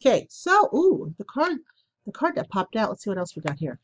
Okay, 0.00 0.26
so, 0.30 0.68
ooh, 0.74 1.14
the 1.18 1.24
card, 1.24 1.58
the 2.06 2.12
card 2.12 2.36
that 2.36 2.48
popped 2.48 2.76
out. 2.76 2.88
Let's 2.88 3.04
see 3.04 3.10
what 3.10 3.18
else 3.18 3.36
we 3.36 3.42
got 3.42 3.58
here. 3.58 3.78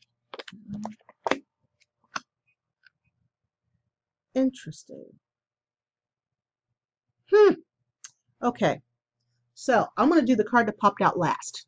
Interesting. 4.33 5.05
Hmm. 7.33 7.53
Okay. 8.41 8.81
So 9.55 9.87
I'm 9.97 10.09
going 10.09 10.21
to 10.21 10.25
do 10.27 10.35
the 10.35 10.43
card 10.43 10.67
that 10.67 10.77
popped 10.77 11.01
out 11.01 11.17
last. 11.17 11.65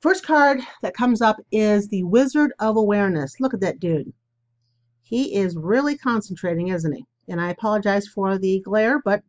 First 0.00 0.24
card 0.24 0.60
that 0.82 0.94
comes 0.94 1.20
up 1.20 1.36
is 1.52 1.88
the 1.88 2.04
Wizard 2.04 2.52
of 2.58 2.76
Awareness. 2.76 3.40
Look 3.40 3.52
at 3.52 3.60
that 3.60 3.80
dude. 3.80 4.12
He 5.02 5.34
is 5.34 5.56
really 5.56 5.98
concentrating, 5.98 6.68
isn't 6.68 6.92
he? 6.92 7.04
And 7.28 7.40
I 7.40 7.50
apologize 7.50 8.06
for 8.06 8.38
the 8.38 8.60
glare, 8.60 9.02
but 9.04 9.22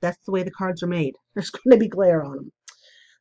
that's 0.00 0.24
the 0.26 0.32
way 0.32 0.42
the 0.42 0.50
cards 0.50 0.82
are 0.82 0.88
made. 0.88 1.16
There's 1.34 1.50
going 1.50 1.72
to 1.72 1.78
be 1.78 1.88
glare 1.88 2.22
on 2.22 2.36
them. 2.36 2.52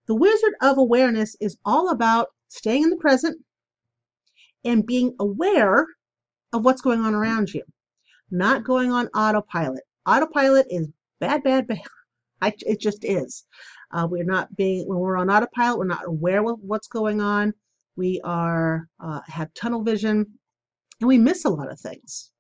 The 0.08 0.16
Wizard 0.16 0.54
of 0.62 0.78
Awareness 0.78 1.36
is 1.42 1.58
all 1.66 1.90
about 1.90 2.30
staying 2.48 2.84
in 2.84 2.90
the 2.90 2.96
present 2.96 3.44
and 4.64 4.86
being 4.86 5.14
aware 5.20 5.86
of 6.54 6.64
what's 6.64 6.82
going 6.82 7.02
on 7.02 7.14
around 7.14 7.54
you, 7.54 7.64
not 8.32 8.64
going 8.64 8.92
on 8.92 9.08
autopilot. 9.10 9.84
Autopilot 10.06 10.68
is 10.70 10.88
bad, 11.20 11.44
bad, 11.44 11.68
bad. 11.68 11.82
I, 12.42 12.54
it 12.60 12.80
just 12.80 13.04
is. 13.04 13.46
Uh, 13.92 14.08
we're 14.10 14.24
not 14.24 14.56
being 14.56 14.88
when 14.88 15.00
we're 15.00 15.18
on 15.18 15.30
autopilot. 15.30 15.80
We're 15.80 15.86
not 15.86 16.08
aware 16.08 16.46
of 16.46 16.60
what's 16.62 16.88
going 16.88 17.20
on. 17.20 17.54
We 17.98 18.22
are 18.24 18.88
uh, 19.00 19.22
have 19.26 19.54
tunnel 19.56 19.84
vision, 19.84 20.26
and 21.02 21.08
we 21.08 21.18
miss 21.18 21.46
a 21.46 21.50
lot 21.50 21.72
of 21.72 21.80
things. 21.80 22.32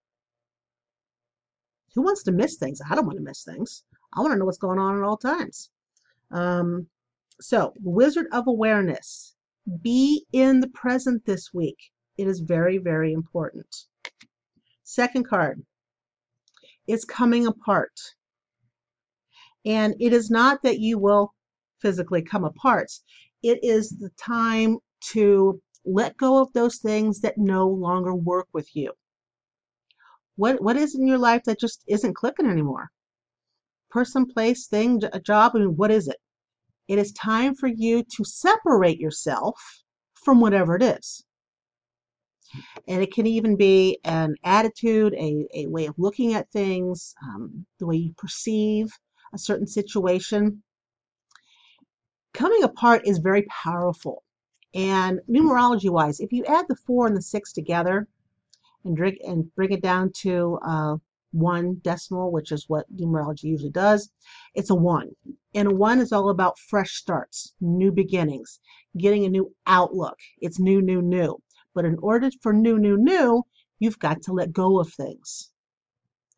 Who 1.96 2.04
wants 2.04 2.24
to 2.24 2.32
miss 2.32 2.58
things? 2.58 2.80
I 2.88 2.96
don't 2.96 3.08
want 3.08 3.18
to 3.18 3.24
miss 3.24 3.44
things. 3.44 3.84
I 4.14 4.22
want 4.22 4.34
to 4.34 4.38
know 4.38 4.46
what's 4.46 4.60
going 4.60 4.80
on 4.80 4.98
at 4.98 5.04
all 5.04 5.18
times. 5.18 5.70
Um, 6.32 6.88
so, 7.40 7.74
Wizard 7.82 8.28
of 8.32 8.48
Awareness. 8.48 9.36
Be 9.82 10.26
in 10.32 10.60
the 10.60 10.70
present 10.70 11.26
this 11.26 11.54
week. 11.54 11.78
It 12.18 12.28
is 12.28 12.40
very, 12.40 12.78
very 12.78 13.14
important. 13.14 13.86
Second 14.84 15.28
card 15.28 15.64
is 16.88 17.06
coming 17.06 17.46
apart. 17.46 18.00
And 19.66 19.96
it 20.00 20.14
is 20.14 20.30
not 20.30 20.64
that 20.64 20.80
you 20.80 20.98
will 20.98 21.34
physically 21.82 22.22
come 22.22 22.44
apart, 22.44 22.92
it 23.44 23.60
is 23.64 23.90
the 23.90 24.10
time 24.18 24.80
to 25.12 25.62
let 25.86 26.18
go 26.18 26.42
of 26.42 26.52
those 26.54 26.78
things 26.78 27.20
that 27.22 27.38
no 27.38 27.68
longer 27.68 28.16
work 28.16 28.48
with 28.54 28.76
you. 28.76 28.94
What, 30.36 30.62
what 30.62 30.76
is 30.76 30.96
in 30.96 31.08
your 31.08 31.18
life 31.18 31.44
that 31.46 31.60
just 31.60 31.84
isn't 31.88 32.16
clicking 32.16 32.48
anymore? 32.50 32.90
Person, 33.90 34.26
place, 34.26 34.68
thing, 34.68 35.02
a 35.14 35.20
job, 35.20 35.52
I 35.56 35.60
mean, 35.60 35.76
what 35.76 35.92
is 35.92 36.08
it? 36.08 36.18
It 36.88 37.00
is 37.00 37.12
time 37.12 37.56
for 37.56 37.68
you 37.68 38.04
to 38.16 38.24
separate 38.24 39.00
yourself 39.00 39.84
from 40.16 40.40
whatever 40.40 40.76
it 40.76 40.84
is. 40.84 41.24
And 42.88 43.02
it 43.02 43.14
can 43.14 43.28
even 43.28 43.58
be 43.58 44.00
an 44.06 44.36
attitude, 44.44 45.14
a, 45.14 45.48
a 45.54 45.68
way 45.68 45.88
of 45.88 45.96
looking 45.98 46.34
at 46.34 46.50
things, 46.52 47.14
um, 47.22 47.66
the 47.80 47.86
way 47.88 47.98
you 47.98 48.14
perceive 48.18 48.88
a 49.34 49.38
certain 49.38 49.68
situation. 49.68 50.64
Coming 52.34 52.64
apart 52.64 53.02
is 53.06 53.18
very 53.18 53.44
powerful. 53.44 54.24
And 54.74 55.20
numerology 55.30 55.90
wise, 55.90 56.20
if 56.20 56.32
you 56.32 56.46
add 56.46 56.66
the 56.70 56.76
four 56.76 57.08
and 57.08 57.18
the 57.18 57.22
six 57.22 57.52
together 57.52 58.08
and, 58.86 58.96
drink, 58.96 59.18
and 59.26 59.54
bring 59.56 59.72
it 59.72 59.82
down 59.82 60.12
to 60.22 60.60
uh, 60.66 60.96
one 61.38 61.76
decimal, 61.84 62.32
which 62.32 62.52
is 62.52 62.66
what 62.68 62.92
numerology 62.96 63.44
usually 63.44 63.72
does, 63.72 64.12
it's 64.56 64.72
a 64.72 64.76
one. 64.76 65.12
And 65.54 65.68
a 65.68 65.74
one 65.74 66.00
is 66.00 66.12
all 66.12 66.30
about 66.30 66.58
fresh 66.58 66.94
starts, 66.96 67.54
new 67.62 67.92
beginnings, 67.92 68.60
getting 68.98 69.26
a 69.26 69.30
new 69.30 69.54
outlook. 69.68 70.18
It's 70.40 70.60
new, 70.60 70.82
new, 70.82 71.02
new. 71.02 71.38
But 71.76 71.86
in 71.86 71.98
order 72.02 72.30
for 72.42 72.54
new, 72.54 72.80
new, 72.80 72.98
new, 72.98 73.44
you've 73.80 74.00
got 74.00 74.22
to 74.24 74.34
let 74.34 74.52
go 74.52 74.80
of 74.80 74.92
things. 74.92 75.52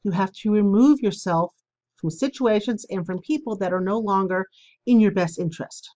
You 0.04 0.12
have 0.12 0.34
to 0.34 0.52
remove 0.52 1.00
yourself 1.00 1.54
from 1.96 2.10
situations 2.10 2.86
and 2.90 3.06
from 3.06 3.20
people 3.20 3.56
that 3.58 3.74
are 3.74 3.82
no 3.82 4.00
longer 4.00 4.48
in 4.86 5.00
your 5.00 5.12
best 5.12 5.40
interest. 5.40 5.90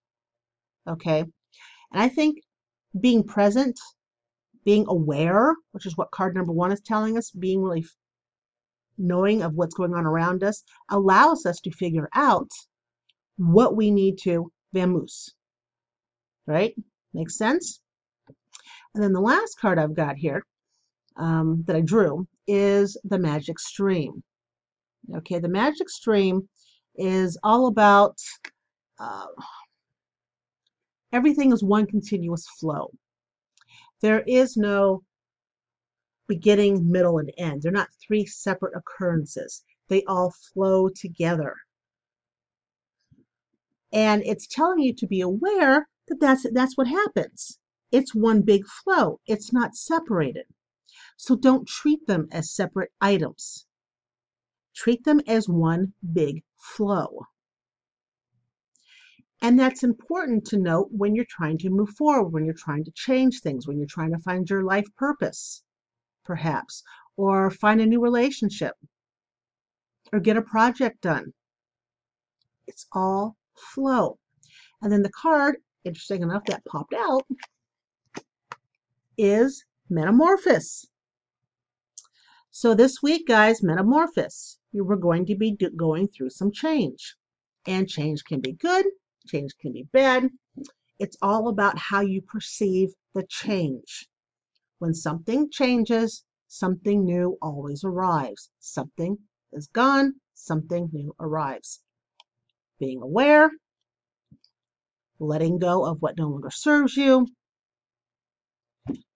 Okay? 0.87 1.19
And 1.19 2.01
I 2.01 2.09
think 2.09 2.39
being 2.99 3.23
present, 3.23 3.79
being 4.65 4.85
aware, 4.87 5.55
which 5.71 5.85
is 5.85 5.97
what 5.97 6.11
card 6.11 6.35
number 6.35 6.53
one 6.53 6.71
is 6.71 6.81
telling 6.81 7.17
us, 7.17 7.31
being 7.31 7.61
really 7.61 7.85
knowing 8.97 9.41
of 9.41 9.53
what's 9.55 9.75
going 9.75 9.93
on 9.93 10.05
around 10.05 10.43
us, 10.43 10.63
allows 10.89 11.45
us 11.45 11.59
to 11.61 11.71
figure 11.71 12.09
out 12.13 12.49
what 13.37 13.75
we 13.75 13.91
need 13.91 14.17
to 14.19 14.51
vamoose. 14.75 15.29
Right? 16.45 16.75
Makes 17.13 17.37
sense? 17.37 17.79
And 18.93 19.03
then 19.03 19.13
the 19.13 19.21
last 19.21 19.59
card 19.59 19.79
I've 19.79 19.95
got 19.95 20.15
here 20.15 20.45
um, 21.17 21.63
that 21.65 21.75
I 21.75 21.81
drew 21.81 22.27
is 22.47 22.97
the 23.03 23.17
Magic 23.17 23.59
Stream. 23.59 24.23
Okay, 25.15 25.39
the 25.39 25.49
Magic 25.49 25.89
Stream 25.89 26.47
is 26.95 27.37
all 27.43 27.67
about 27.67 28.15
uh, 28.99 29.25
everything 31.11 31.51
is 31.51 31.63
one 31.63 31.85
continuous 31.85 32.45
flow. 32.59 32.91
There 34.01 34.21
is 34.27 34.57
no 34.57 35.03
beginning, 36.27 36.91
middle, 36.91 37.17
and 37.17 37.31
end. 37.37 37.61
They're 37.61 37.71
not 37.71 37.89
three 38.05 38.25
separate 38.25 38.75
occurrences. 38.75 39.63
They 39.87 40.03
all 40.05 40.31
flow 40.53 40.89
together. 40.89 41.55
And 43.91 44.23
it's 44.25 44.47
telling 44.47 44.79
you 44.79 44.93
to 44.95 45.07
be 45.07 45.21
aware 45.21 45.87
that 46.07 46.19
that's, 46.19 46.45
that's 46.51 46.77
what 46.77 46.87
happens. 46.87 47.59
It's 47.91 48.15
one 48.15 48.41
big 48.41 48.65
flow. 48.65 49.19
It's 49.27 49.53
not 49.53 49.75
separated. 49.75 50.45
So 51.17 51.35
don't 51.35 51.67
treat 51.67 52.07
them 52.07 52.27
as 52.31 52.51
separate 52.51 52.91
items. 52.99 53.67
Treat 54.75 55.03
them 55.03 55.21
as 55.27 55.47
one 55.47 55.93
big 56.13 56.43
flow. 56.57 57.27
And 59.41 59.59
that's 59.59 59.83
important 59.83 60.45
to 60.47 60.57
note 60.57 60.87
when 60.91 61.15
you're 61.15 61.25
trying 61.29 61.57
to 61.59 61.69
move 61.69 61.89
forward, 61.89 62.29
when 62.29 62.45
you're 62.45 62.55
trying 62.57 62.85
to 62.85 62.91
change 62.91 63.41
things, 63.41 63.67
when 63.67 63.77
you're 63.77 63.85
trying 63.85 64.13
to 64.13 64.19
find 64.19 64.49
your 64.49 64.63
life 64.63 64.87
purpose, 64.95 65.61
perhaps, 66.23 66.83
or 67.17 67.49
find 67.49 67.81
a 67.81 67.85
new 67.85 68.01
relationship, 68.01 68.75
or 70.11 70.19
get 70.19 70.37
a 70.37 70.41
project 70.41 71.01
done. 71.01 71.33
It's 72.67 72.85
all 72.91 73.35
flow. 73.55 74.19
And 74.81 74.91
then 74.91 75.03
the 75.03 75.11
card, 75.11 75.57
interesting 75.83 76.23
enough, 76.23 76.45
that 76.45 76.65
popped 76.65 76.93
out 76.93 77.25
is 79.17 79.63
Metamorphosis. 79.89 80.87
So 82.51 82.73
this 82.73 83.01
week, 83.01 83.27
guys, 83.27 83.63
Metamorphosis, 83.63 84.59
you 84.71 84.83
were 84.83 84.97
going 84.97 85.25
to 85.25 85.35
be 85.35 85.57
going 85.75 86.07
through 86.07 86.29
some 86.29 86.51
change. 86.51 87.15
And 87.65 87.87
change 87.87 88.23
can 88.25 88.41
be 88.41 88.53
good, 88.53 88.85
change 89.27 89.51
can 89.59 89.71
be 89.71 89.87
bad. 89.91 90.29
It's 90.99 91.17
all 91.21 91.47
about 91.47 91.77
how 91.77 92.01
you 92.01 92.21
perceive 92.21 92.89
the 93.13 93.25
change. 93.27 94.07
When 94.83 94.93
something 94.93 95.49
changes, 95.49 96.25
something 96.49 97.05
new 97.05 97.37
always 97.41 97.85
arrives. 97.85 98.49
Something 98.59 99.17
is 99.53 99.67
gone, 99.67 100.15
something 100.33 100.89
new 100.91 101.15
arrives. 101.21 101.81
Being 102.79 103.01
aware, 103.01 103.49
letting 105.19 105.57
go 105.57 105.85
of 105.85 106.01
what 106.01 106.17
no 106.17 106.27
longer 106.27 106.51
serves 106.51 106.97
you, 106.97 107.29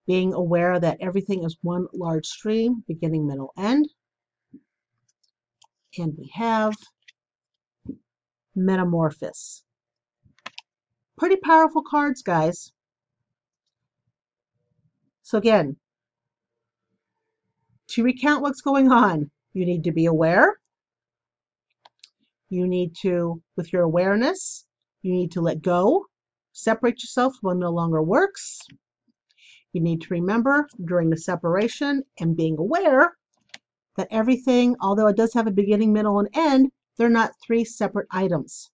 being 0.06 0.34
aware 0.34 0.80
that 0.80 1.02
everything 1.02 1.44
is 1.44 1.58
one 1.62 1.88
large 1.94 2.28
stream, 2.28 2.86
beginning, 2.88 3.28
middle, 3.28 3.52
end. 3.58 3.90
And 5.98 6.18
we 6.18 6.32
have 6.34 6.78
Metamorphosis. 8.56 9.66
Pretty 11.18 11.36
powerful 11.36 11.84
cards, 11.86 12.22
guys. 12.22 12.72
So 15.28 15.38
again, 15.38 15.76
to 17.90 18.02
recount 18.02 18.42
what's 18.42 18.62
going 18.62 18.90
on, 18.90 19.30
you 19.52 19.66
need 19.66 19.84
to 19.84 19.92
be 19.92 20.06
aware. 20.06 20.56
You 22.48 22.66
need 22.66 22.96
to, 23.02 23.42
with 23.58 23.74
your 23.74 23.82
awareness, 23.82 24.66
you 25.02 25.12
need 25.12 25.34
to 25.34 25.42
let 25.42 25.62
go, 25.62 26.06
separate 26.54 27.04
yourself 27.04 27.36
when 27.42 27.60
no 27.60 27.72
longer 27.72 28.02
works. 28.02 28.62
You 29.74 29.82
need 29.82 30.00
to 30.04 30.14
remember 30.14 30.66
during 30.86 31.10
the 31.10 31.18
separation 31.18 32.04
and 32.22 32.38
being 32.38 32.58
aware 32.58 33.18
that 33.98 34.08
everything, 34.10 34.78
although 34.80 35.08
it 35.08 35.18
does 35.18 35.34
have 35.34 35.48
a 35.48 35.52
beginning, 35.52 35.92
middle, 35.92 36.20
and 36.20 36.30
end, 36.36 36.72
they're 36.98 37.10
not 37.10 37.34
three 37.46 37.66
separate 37.66 38.08
items. 38.12 38.72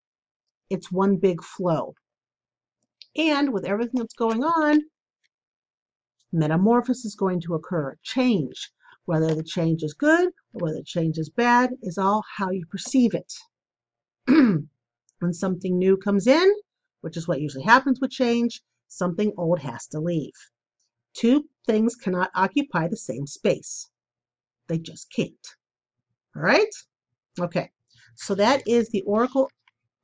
It's 0.70 0.92
one 0.92 1.18
big 1.18 1.44
flow. 1.44 1.96
And 3.18 3.52
with 3.52 3.66
everything 3.66 4.02
that's 4.02 4.14
going 4.14 4.44
on, 4.44 4.84
metamorphosis 6.34 7.06
is 7.06 7.16
going 7.16 7.40
to 7.42 7.54
occur. 7.54 7.98
Change, 8.04 8.72
whether 9.06 9.34
the 9.36 9.44
change 9.44 9.84
is 9.84 9.94
good 9.94 10.28
or 10.54 10.60
whether 10.60 10.78
the 10.78 10.84
change 10.84 11.18
is 11.18 11.30
bad, 11.30 11.72
is 11.82 11.98
all 11.98 12.24
how 12.38 12.50
you 12.50 12.66
perceive 12.66 13.14
it. 13.14 13.34
when 14.28 15.34
something 15.34 15.78
new 15.78 15.96
comes 15.96 16.28
in, 16.28 16.54
which 17.02 17.18
is 17.18 17.28
what 17.28 17.42
usually 17.42 17.64
happens 17.64 18.00
with 18.02 18.12
change, 18.12 18.62
something 18.88 19.32
old 19.38 19.60
has 19.60 19.88
to 19.88 20.00
leave. 20.00 20.34
Two 21.14 21.46
things 21.68 21.96
cannot 21.96 22.32
occupy 22.36 22.88
the 22.88 22.98
same 22.98 23.28
space. 23.28 23.90
They 24.68 24.80
just 24.80 25.12
can't. 25.14 25.48
All 26.36 26.42
right? 26.42 26.74
Okay. 27.40 27.70
So 28.16 28.36
that 28.36 28.68
is 28.68 28.90
the 28.90 29.04
Oracle 29.04 29.50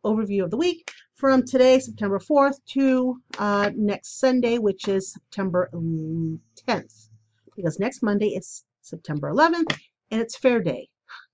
overview 0.06 0.44
of 0.44 0.52
the 0.52 0.58
week 0.58 0.92
from 1.20 1.44
today, 1.44 1.78
September 1.80 2.18
4th, 2.18 2.64
to 2.66 3.22
uh, 3.38 3.70
next 3.76 4.20
Sunday, 4.20 4.58
which 4.58 4.88
is 4.88 5.12
September 5.12 5.70
10th. 5.74 7.10
Because 7.58 7.78
next 7.78 8.02
Monday 8.02 8.30
is 8.30 8.64
September 8.82 9.30
11th, 9.30 9.78
and 10.12 10.22
it's 10.22 10.38
Fair 10.38 10.62
Day 10.62 10.88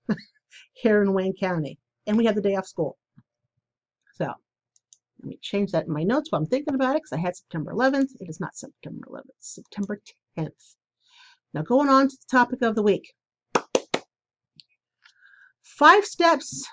here 0.72 1.02
in 1.02 1.12
Wayne 1.12 1.34
County. 1.38 1.78
And 2.08 2.16
we 2.16 2.24
have 2.24 2.34
the 2.34 2.40
day 2.42 2.56
off 2.56 2.66
school. 2.66 2.98
So 4.14 4.24
let 4.24 5.28
me 5.28 5.38
change 5.40 5.70
that 5.70 5.86
in 5.86 5.92
my 5.92 6.02
notes 6.02 6.32
while 6.32 6.40
I'm 6.40 6.48
thinking 6.48 6.74
about 6.74 6.96
it 6.96 7.02
because 7.02 7.12
I 7.12 7.20
had 7.20 7.36
September 7.36 7.72
11th. 7.72 8.10
It 8.20 8.28
is 8.28 8.40
not 8.40 8.56
September 8.56 9.06
11th, 9.08 9.30
September 9.38 10.00
10th. 10.36 10.74
Now, 11.54 11.62
going 11.62 11.88
on 11.88 12.08
to 12.08 12.16
the 12.16 12.36
topic 12.36 12.62
of 12.62 12.74
the 12.74 12.82
week 12.82 13.14
five 15.62 16.04
steps 16.04 16.64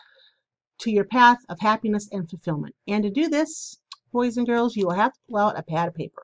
to 0.84 0.92
your 0.92 1.06
path 1.06 1.40
of 1.50 1.60
happiness 1.60 2.10
and 2.12 2.30
fulfillment. 2.30 2.76
And 2.88 3.04
to 3.04 3.10
do 3.10 3.30
this, 3.30 3.80
boys 4.12 4.38
and 4.38 4.46
girls, 4.46 4.76
you 4.76 4.86
will 4.86 4.94
have 4.94 5.14
to 5.14 5.20
pull 5.30 5.40
out 5.40 5.58
a 5.58 5.64
pad 5.64 5.88
of 5.88 5.96
paper. 5.96 6.24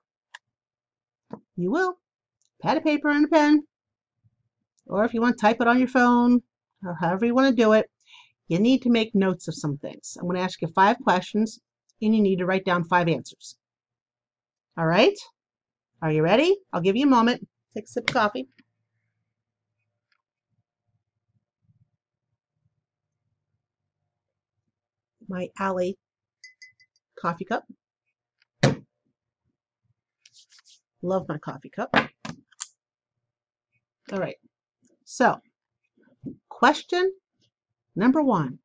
You 1.56 1.72
will. 1.72 1.98
Pad 2.62 2.78
of 2.78 2.84
paper 2.84 3.10
and 3.10 3.26
a 3.26 3.28
pen. 3.28 3.64
Or 4.86 5.06
if 5.06 5.14
you 5.14 5.22
want 5.22 5.38
to 5.38 5.42
type 5.42 5.62
it 5.62 5.68
on 5.68 5.80
your 5.80 5.88
phone, 5.88 6.42
or 6.84 6.98
however 7.00 7.26
you 7.26 7.36
want 7.36 7.56
to 7.56 7.64
do 7.64 7.74
it, 7.74 7.90
you 8.48 8.60
need 8.60 8.82
to 8.82 8.90
make 8.90 9.14
notes 9.14 9.48
of 9.48 9.56
some 9.56 9.78
things. 9.78 10.18
I'm 10.20 10.26
going 10.26 10.38
to 10.38 10.44
ask 10.44 10.62
you 10.62 10.68
five 10.70 10.98
questions, 11.00 11.60
and 12.02 12.16
you 12.16 12.22
need 12.22 12.40
to 12.40 12.46
write 12.46 12.66
down 12.66 12.84
five 12.84 13.08
answers. 13.08 13.56
All 14.78 14.86
right? 14.86 15.18
Are 16.02 16.12
you 16.12 16.24
ready? 16.24 16.58
I'll 16.74 16.82
give 16.82 16.96
you 16.96 17.06
a 17.06 17.10
moment. 17.10 17.48
Take 17.76 17.86
a 17.86 17.88
sip 17.88 18.10
of 18.10 18.14
coffee. 18.16 18.48
My 25.30 25.50
Allie 25.60 25.98
coffee 27.20 27.46
cup. 27.46 27.66
Love 31.02 31.28
my 31.30 31.38
coffee 31.38 31.70
cup. 31.70 31.96
All 34.12 34.20
right. 34.20 34.38
So, 35.06 35.40
question 36.50 37.14
number 37.96 38.24
one, 38.24 38.60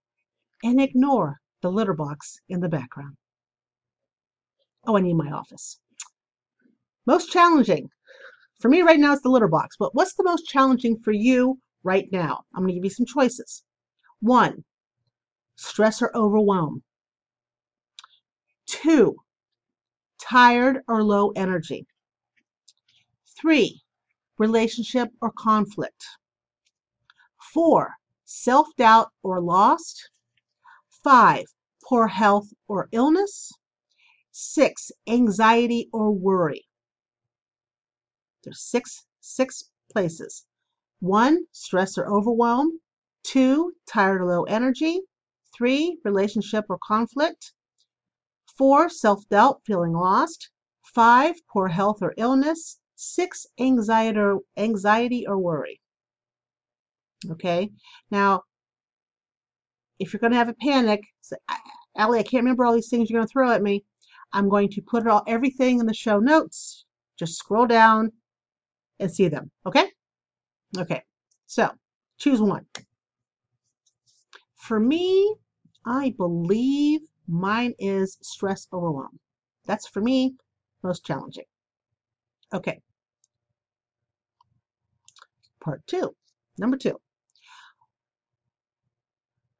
and 0.62 0.80
ignore 0.80 1.40
the 1.60 1.70
litter 1.70 1.92
box 1.92 2.40
in 2.48 2.60
the 2.60 2.68
background. 2.68 3.16
Oh, 4.86 4.96
I 4.96 5.00
need 5.00 5.14
my 5.14 5.30
office. 5.30 5.78
Most 7.06 7.30
challenging 7.30 7.90
for 8.60 8.68
me 8.68 8.80
right 8.82 8.98
now 8.98 9.12
is 9.12 9.20
the 9.20 9.28
litter 9.28 9.48
box, 9.48 9.76
but 9.78 9.94
what's 9.94 10.14
the 10.14 10.24
most 10.24 10.46
challenging 10.46 10.98
for 10.98 11.12
you 11.12 11.58
right 11.82 12.08
now? 12.10 12.44
I'm 12.54 12.62
going 12.62 12.68
to 12.68 12.74
give 12.74 12.84
you 12.84 12.90
some 12.90 13.06
choices. 13.06 13.62
One, 14.20 14.64
stress 15.56 16.02
or 16.02 16.16
overwhelm. 16.16 16.82
Two, 18.66 19.16
tired 20.20 20.82
or 20.88 21.02
low 21.02 21.30
energy. 21.30 21.86
Three, 23.36 23.82
relationship 24.38 25.10
or 25.20 25.30
conflict. 25.30 26.04
Four, 27.52 27.94
self 28.24 28.68
doubt 28.76 29.12
or 29.22 29.40
lost. 29.40 30.10
Five, 31.02 31.46
poor 31.84 32.08
health 32.08 32.52
or 32.66 32.88
illness. 32.92 33.52
Six, 34.30 34.90
anxiety 35.06 35.88
or 35.92 36.10
worry. 36.10 36.66
There's 38.42 38.60
six, 38.60 39.06
six 39.20 39.70
places. 39.90 40.46
One, 41.00 41.46
stress 41.52 41.96
or 41.98 42.06
overwhelm. 42.06 42.80
Two, 43.22 43.76
tired 43.86 44.20
or 44.20 44.26
low 44.26 44.44
energy. 44.44 45.02
Three, 45.56 45.98
relationship 46.04 46.66
or 46.68 46.78
conflict. 46.82 47.52
Four, 48.58 48.88
self 48.88 49.28
doubt, 49.28 49.62
feeling 49.64 49.92
lost. 49.92 50.50
Five, 50.82 51.36
poor 51.48 51.68
health 51.68 52.02
or 52.02 52.14
illness. 52.16 52.78
Six, 52.96 53.46
anxiety 53.58 54.18
or, 54.18 54.40
anxiety 54.56 55.26
or 55.26 55.38
worry. 55.38 55.80
Okay, 57.30 57.70
now 58.10 58.42
if 59.98 60.12
you're 60.12 60.20
going 60.20 60.32
to 60.32 60.38
have 60.38 60.48
a 60.48 60.54
panic, 60.54 61.02
say, 61.20 61.36
Allie, 61.96 62.18
I 62.18 62.22
can't 62.22 62.42
remember 62.42 62.64
all 62.64 62.74
these 62.74 62.88
things 62.88 63.08
you're 63.08 63.18
going 63.18 63.26
to 63.26 63.32
throw 63.32 63.50
at 63.50 63.62
me. 63.62 63.84
I'm 64.32 64.48
going 64.48 64.68
to 64.70 64.82
put 64.82 65.06
all 65.06 65.22
everything 65.26 65.78
in 65.80 65.86
the 65.86 65.94
show 65.94 66.18
notes. 66.18 66.84
Just 67.18 67.38
scroll 67.38 67.66
down 67.66 68.12
and 68.98 69.10
see 69.12 69.28
them. 69.28 69.50
Okay? 69.66 69.90
Okay. 70.76 71.02
So 71.46 71.70
choose 72.18 72.40
one. 72.40 72.66
For 74.56 74.80
me, 74.80 75.36
I 75.86 76.14
believe 76.16 77.00
mine 77.26 77.74
is 77.78 78.18
stress 78.22 78.66
overwhelm. 78.72 79.18
That's 79.66 79.86
for 79.86 80.00
me 80.00 80.36
most 80.82 81.04
challenging. 81.04 81.44
Okay. 82.52 82.80
Part 85.60 85.86
two. 85.86 86.14
Number 86.58 86.76
two. 86.76 87.00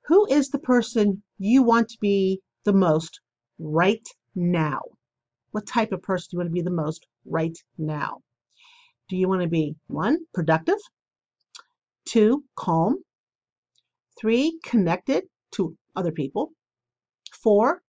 Who 0.07 0.27
is 0.27 0.51
the 0.51 0.59
person 0.59 1.23
you 1.39 1.63
want 1.63 1.89
to 1.89 1.99
be 2.01 2.41
the 2.65 2.73
most 2.73 3.21
right 3.59 4.07
now? 4.35 4.83
What 5.53 5.67
type 5.67 5.93
of 5.93 6.03
person 6.03 6.29
do 6.31 6.35
you 6.35 6.39
want 6.39 6.51
to 6.51 6.55
be 6.55 6.63
the 6.63 6.71
most 6.71 7.07
right 7.25 7.57
now? 7.79 8.23
Do 9.09 9.17
you 9.17 9.29
want 9.29 9.43
to 9.43 9.49
be 9.49 9.77
one, 9.87 10.19
productive, 10.35 10.79
two, 12.07 12.45
calm, 12.55 13.03
three, 14.19 14.59
connected 14.63 15.25
to 15.53 15.77
other 15.97 16.13
people. 16.13 16.53
Four, 17.33 17.83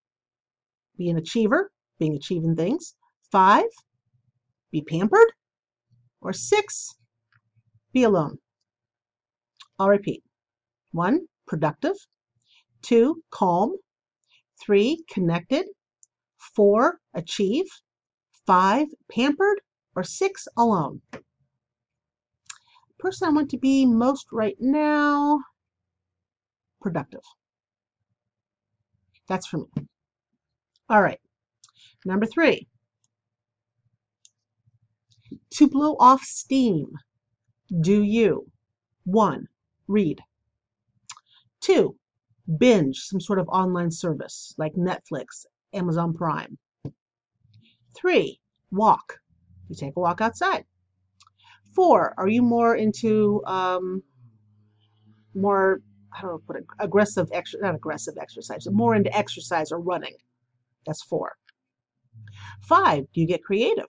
be 0.96 1.10
an 1.10 1.18
achiever, 1.18 1.70
being 1.98 2.14
achieving 2.14 2.56
things. 2.56 2.94
Five, 3.30 3.66
be 4.70 4.82
pampered. 4.82 5.32
Or 6.20 6.32
six, 6.32 6.96
be 7.92 8.02
alone. 8.02 8.38
I'll 9.78 9.88
repeat. 9.88 10.22
One, 10.92 11.26
productive. 11.46 11.96
Two, 12.82 13.22
calm. 13.30 13.76
Three, 14.60 15.04
connected. 15.10 15.66
Four, 16.54 17.00
achieve. 17.14 17.66
Five, 18.46 18.88
pampered. 19.10 19.60
Or 19.94 20.02
six, 20.02 20.48
alone. 20.56 21.02
person 22.98 23.28
I 23.28 23.32
want 23.32 23.50
to 23.50 23.58
be 23.58 23.86
most 23.86 24.26
right 24.32 24.56
now, 24.58 25.40
productive. 26.80 27.22
That's 29.28 29.46
for 29.46 29.58
me. 29.58 29.88
All 30.88 31.02
right. 31.02 31.20
Number 32.04 32.26
three. 32.26 32.68
To 35.54 35.68
blow 35.68 35.96
off 35.98 36.22
steam, 36.22 36.92
do 37.80 38.02
you? 38.02 38.46
One, 39.04 39.48
read. 39.88 40.20
Two, 41.60 41.96
binge 42.58 42.98
some 42.98 43.20
sort 43.20 43.38
of 43.38 43.48
online 43.48 43.90
service 43.90 44.54
like 44.58 44.74
Netflix, 44.74 45.46
Amazon 45.72 46.14
Prime. 46.14 46.58
Three, 47.96 48.40
walk. 48.70 49.18
You 49.68 49.74
take 49.74 49.96
a 49.96 50.00
walk 50.00 50.20
outside. 50.20 50.64
Four, 51.74 52.14
are 52.18 52.28
you 52.28 52.42
more 52.42 52.76
into 52.76 53.42
um, 53.46 54.02
more 55.34 55.80
I 56.16 56.22
don't 56.22 56.30
know, 56.30 56.40
put 56.46 56.64
aggressive, 56.78 57.28
extra, 57.32 57.60
not 57.60 57.74
aggressive 57.74 58.14
exercise, 58.18 58.66
more 58.70 58.94
into 58.94 59.14
exercise 59.16 59.70
or 59.70 59.80
running. 59.80 60.14
That's 60.86 61.02
four. 61.02 61.32
Five, 62.62 63.04
do 63.12 63.20
you 63.20 63.26
get 63.26 63.44
creative? 63.44 63.88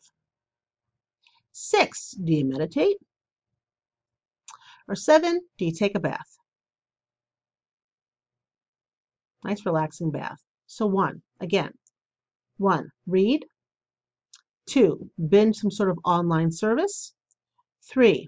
Six, 1.52 2.12
do 2.12 2.34
you 2.34 2.46
meditate? 2.46 2.98
Or 4.88 4.96
seven, 4.96 5.42
do 5.58 5.66
you 5.66 5.72
take 5.72 5.96
a 5.96 6.00
bath? 6.00 6.38
Nice 9.44 9.66
relaxing 9.66 10.12
bath. 10.12 10.40
So 10.66 10.86
one, 10.86 11.22
again, 11.40 11.72
one, 12.58 12.90
read. 13.06 13.46
Two, 14.66 15.10
binge 15.30 15.58
some 15.58 15.72
sort 15.72 15.90
of 15.90 16.00
online 16.04 16.52
service. 16.52 17.14
Three, 17.90 18.28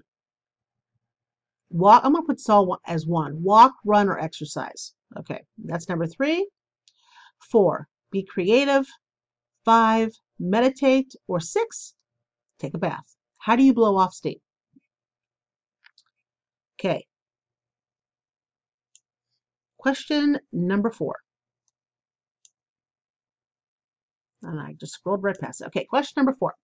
walk. 1.70 2.02
I'm 2.04 2.12
going 2.12 2.24
to 2.24 2.26
put 2.26 2.40
Saul 2.40 2.78
as 2.86 3.06
one. 3.06 3.42
Walk, 3.42 3.72
run, 3.84 4.08
or 4.08 4.18
exercise. 4.18 4.94
Okay, 5.18 5.40
that's 5.64 5.88
number 5.88 6.06
three. 6.06 6.48
Four, 7.50 7.88
be 8.10 8.22
creative. 8.24 8.86
Five, 9.64 10.12
meditate. 10.38 11.14
Or 11.28 11.40
six, 11.40 11.94
take 12.58 12.74
a 12.74 12.78
bath. 12.78 13.16
How 13.38 13.56
do 13.56 13.62
you 13.62 13.74
blow 13.74 13.96
off 13.96 14.12
steam? 14.12 14.38
Okay. 16.78 17.06
Question 19.78 20.38
number 20.52 20.90
four. 20.90 21.16
And 24.42 24.60
I 24.60 24.74
just 24.78 24.92
scrolled 24.94 25.22
right 25.22 25.38
past 25.38 25.60
it. 25.60 25.66
Okay, 25.68 25.84
question 25.84 26.14
number 26.16 26.36
four. 26.38 26.54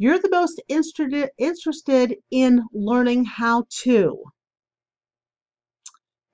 You're 0.00 0.20
the 0.20 0.30
most 0.30 0.62
interested 0.68 2.16
in 2.30 2.62
learning 2.72 3.24
how 3.24 3.66
to 3.82 4.22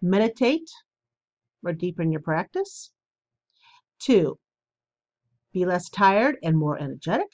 meditate 0.03 0.70
or 1.64 1.72
deepen 1.72 2.12
your 2.12 2.20
practice. 2.20 2.92
Two, 3.98 4.38
be 5.55 5.64
less 5.64 5.88
tired 5.88 6.37
and 6.42 6.59
more 6.59 6.79
energetic. 6.79 7.29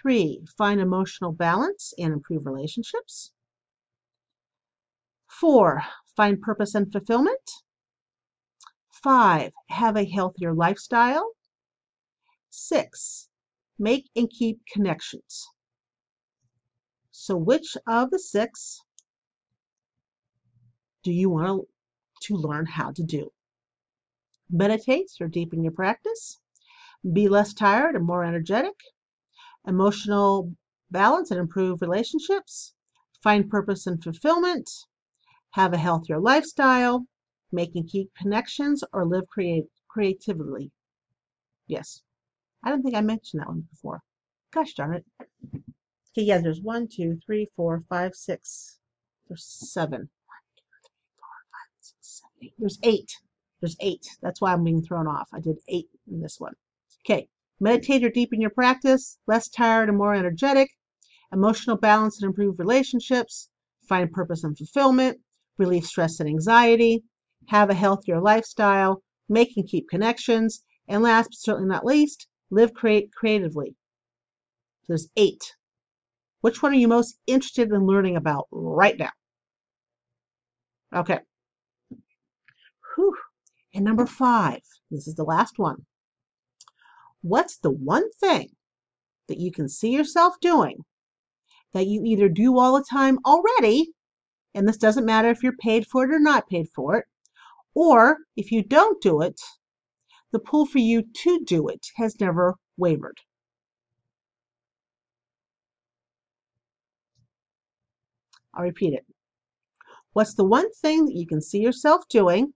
Three, 0.00 0.44
find 0.58 0.80
emotional 0.80 1.30
balance 1.30 1.94
and 1.96 2.12
improve 2.12 2.44
relationships. 2.44 3.30
Four, 5.28 5.84
find 6.16 6.40
purpose 6.40 6.74
and 6.74 6.90
fulfillment. 6.90 7.50
Five, 8.90 9.52
have 9.68 9.96
a 9.96 10.04
healthier 10.04 10.52
lifestyle. 10.52 11.34
Six, 12.50 13.28
make 13.82 14.08
and 14.16 14.30
keep 14.30 14.60
connections. 14.72 15.46
So 17.10 17.36
which 17.36 17.76
of 17.86 18.10
the 18.10 18.18
six 18.18 18.80
do 21.02 21.12
you 21.12 21.28
want 21.28 21.68
to 22.22 22.36
learn 22.36 22.66
how 22.66 22.92
to 22.92 23.02
do? 23.02 23.30
Meditate 24.48 25.10
or 25.20 25.28
deepen 25.28 25.62
your 25.62 25.72
practice. 25.72 26.40
Be 27.12 27.28
less 27.28 27.52
tired 27.52 27.96
and 27.96 28.06
more 28.06 28.24
energetic 28.24 28.74
emotional 29.66 30.52
balance 30.90 31.30
and 31.30 31.38
improve 31.38 31.82
relationships, 31.82 32.74
find 33.22 33.48
purpose 33.48 33.86
and 33.86 34.02
fulfillment, 34.02 34.68
have 35.50 35.72
a 35.72 35.78
healthier 35.78 36.18
lifestyle, 36.18 37.06
make 37.52 37.74
and 37.74 37.88
keep 37.88 38.12
connections, 38.14 38.82
or 38.92 39.06
live 39.06 39.24
creatively. 39.88 40.72
Yes. 41.66 42.02
I 42.64 42.70
don't 42.70 42.82
think 42.82 42.94
I 42.94 43.00
mentioned 43.00 43.40
that 43.40 43.48
one 43.48 43.66
before. 43.70 44.02
Gosh 44.52 44.74
darn 44.74 44.94
it. 44.94 45.04
Okay, 45.54 46.26
yeah, 46.26 46.38
there's 46.38 46.60
one, 46.60 46.88
two, 46.88 47.18
three, 47.24 47.48
four, 47.56 47.82
five, 47.88 48.14
six. 48.14 48.78
There's 49.28 49.44
seven. 49.44 50.00
One, 50.00 50.42
two, 50.56 50.62
three, 50.82 50.90
four, 51.18 51.28
five, 51.52 51.70
six, 51.80 52.20
seven, 52.20 52.30
eight. 52.42 52.54
There's 52.58 52.78
eight. 52.82 53.12
There's 53.60 53.76
eight. 53.80 54.06
That's 54.22 54.40
why 54.40 54.52
I'm 54.52 54.64
being 54.64 54.82
thrown 54.82 55.06
off. 55.06 55.28
I 55.32 55.40
did 55.40 55.56
eight 55.68 55.88
in 56.10 56.20
this 56.20 56.38
one. 56.38 56.54
Okay, 57.04 57.28
Meditate 57.62 58.02
or 58.02 58.10
deepen 58.10 58.40
your 58.40 58.50
practice, 58.50 59.18
less 59.28 59.48
tired 59.48 59.88
and 59.88 59.96
more 59.96 60.16
energetic, 60.16 60.68
emotional 61.32 61.76
balance 61.76 62.20
and 62.20 62.28
improve 62.28 62.58
relationships, 62.58 63.48
find 63.88 64.10
purpose 64.10 64.42
and 64.42 64.58
fulfillment, 64.58 65.20
relieve 65.58 65.86
stress 65.86 66.18
and 66.18 66.28
anxiety, 66.28 67.04
have 67.46 67.70
a 67.70 67.74
healthier 67.74 68.20
lifestyle, 68.20 69.04
make 69.28 69.56
and 69.56 69.68
keep 69.68 69.88
connections, 69.88 70.64
and 70.88 71.04
last 71.04 71.28
but 71.28 71.38
certainly 71.38 71.68
not 71.68 71.84
least, 71.84 72.26
live 72.52 72.74
create 72.74 73.12
creatively. 73.12 73.74
So 74.82 74.86
there's 74.88 75.08
eight. 75.16 75.42
Which 76.42 76.62
one 76.62 76.72
are 76.72 76.76
you 76.76 76.86
most 76.86 77.18
interested 77.26 77.70
in 77.70 77.86
learning 77.86 78.16
about 78.16 78.46
right 78.50 78.98
now? 78.98 79.10
Okay. 80.94 81.18
Whew. 82.94 83.16
And 83.74 83.84
number 83.84 84.06
five, 84.06 84.60
this 84.90 85.08
is 85.08 85.14
the 85.14 85.24
last 85.24 85.58
one. 85.58 85.86
What's 87.22 87.56
the 87.56 87.70
one 87.70 88.10
thing 88.20 88.50
that 89.28 89.38
you 89.38 89.50
can 89.50 89.68
see 89.68 89.92
yourself 89.92 90.34
doing 90.40 90.84
that 91.72 91.86
you 91.86 92.04
either 92.04 92.28
do 92.28 92.58
all 92.58 92.74
the 92.74 92.84
time 92.90 93.18
already, 93.24 93.92
and 94.54 94.68
this 94.68 94.76
doesn't 94.76 95.06
matter 95.06 95.30
if 95.30 95.42
you're 95.42 95.56
paid 95.56 95.86
for 95.86 96.04
it 96.04 96.12
or 96.12 96.18
not 96.18 96.50
paid 96.50 96.68
for 96.74 96.96
it, 96.96 97.06
or 97.74 98.18
if 98.36 98.52
you 98.52 98.62
don't 98.62 99.00
do 99.00 99.22
it, 99.22 99.40
the 100.32 100.38
pull 100.38 100.66
for 100.66 100.78
you 100.78 101.02
to 101.02 101.44
do 101.44 101.68
it 101.68 101.86
has 101.96 102.18
never 102.20 102.56
wavered. 102.76 103.18
I'll 108.54 108.64
repeat 108.64 108.94
it. 108.94 109.06
What's 110.12 110.34
the 110.34 110.44
one 110.44 110.70
thing 110.74 111.06
that 111.06 111.14
you 111.14 111.26
can 111.26 111.40
see 111.40 111.60
yourself 111.60 112.06
doing 112.08 112.52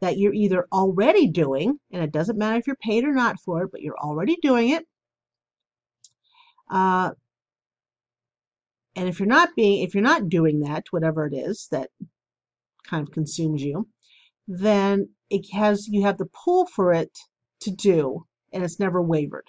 that 0.00 0.18
you're 0.18 0.34
either 0.34 0.66
already 0.72 1.26
doing, 1.26 1.78
and 1.92 2.02
it 2.02 2.12
doesn't 2.12 2.38
matter 2.38 2.58
if 2.58 2.66
you're 2.66 2.76
paid 2.76 3.04
or 3.04 3.12
not 3.12 3.38
for 3.40 3.62
it, 3.62 3.70
but 3.70 3.82
you're 3.82 3.98
already 3.98 4.36
doing 4.42 4.70
it. 4.70 4.86
Uh, 6.70 7.10
and 8.96 9.08
if 9.08 9.20
you're 9.20 9.28
not 9.28 9.50
being, 9.56 9.82
if 9.82 9.94
you're 9.94 10.02
not 10.02 10.28
doing 10.28 10.60
that, 10.60 10.84
whatever 10.90 11.26
it 11.26 11.34
is 11.34 11.68
that 11.70 11.90
kind 12.84 13.06
of 13.06 13.12
consumes 13.12 13.62
you, 13.62 13.88
then 14.52 15.08
it 15.30 15.46
has 15.52 15.86
you 15.86 16.02
have 16.02 16.18
the 16.18 16.26
pull 16.26 16.66
for 16.66 16.92
it 16.92 17.16
to 17.60 17.70
do, 17.70 18.26
and 18.52 18.64
it's 18.64 18.80
never 18.80 19.00
wavered. 19.00 19.46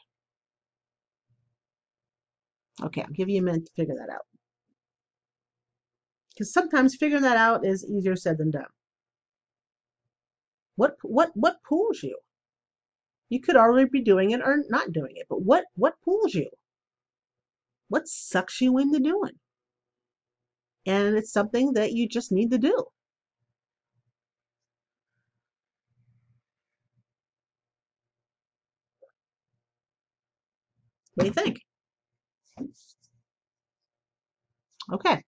Okay, 2.83 3.01
I'll 3.01 3.09
give 3.09 3.27
you 3.27 3.39
a 3.39 3.43
minute 3.43 3.65
to 3.65 3.71
figure 3.75 3.95
that 3.95 4.13
out. 4.13 4.27
Because 6.29 6.53
sometimes 6.53 6.95
figuring 6.95 7.23
that 7.23 7.35
out 7.35 7.65
is 7.65 7.83
easier 7.83 8.15
said 8.15 8.37
than 8.37 8.51
done. 8.51 8.69
What 10.75 10.97
what 11.01 11.31
what 11.35 11.63
pulls 11.67 12.03
you? 12.03 12.19
You 13.29 13.41
could 13.41 13.55
already 13.55 13.89
be 13.89 14.03
doing 14.03 14.29
it 14.31 14.41
or 14.41 14.63
not 14.69 14.91
doing 14.91 15.13
it, 15.15 15.25
but 15.27 15.41
what 15.41 15.65
what 15.73 15.95
pulls 16.03 16.35
you? 16.35 16.51
What 17.87 18.07
sucks 18.07 18.61
you 18.61 18.77
into 18.77 18.99
doing? 18.99 19.39
And 20.85 21.17
it's 21.17 21.33
something 21.33 21.73
that 21.73 21.93
you 21.93 22.07
just 22.07 22.31
need 22.31 22.51
to 22.51 22.59
do. 22.59 22.85
What 31.21 31.35
do 31.35 31.41
you 31.41 31.45
think? 31.45 31.61
Okay. 34.91 35.21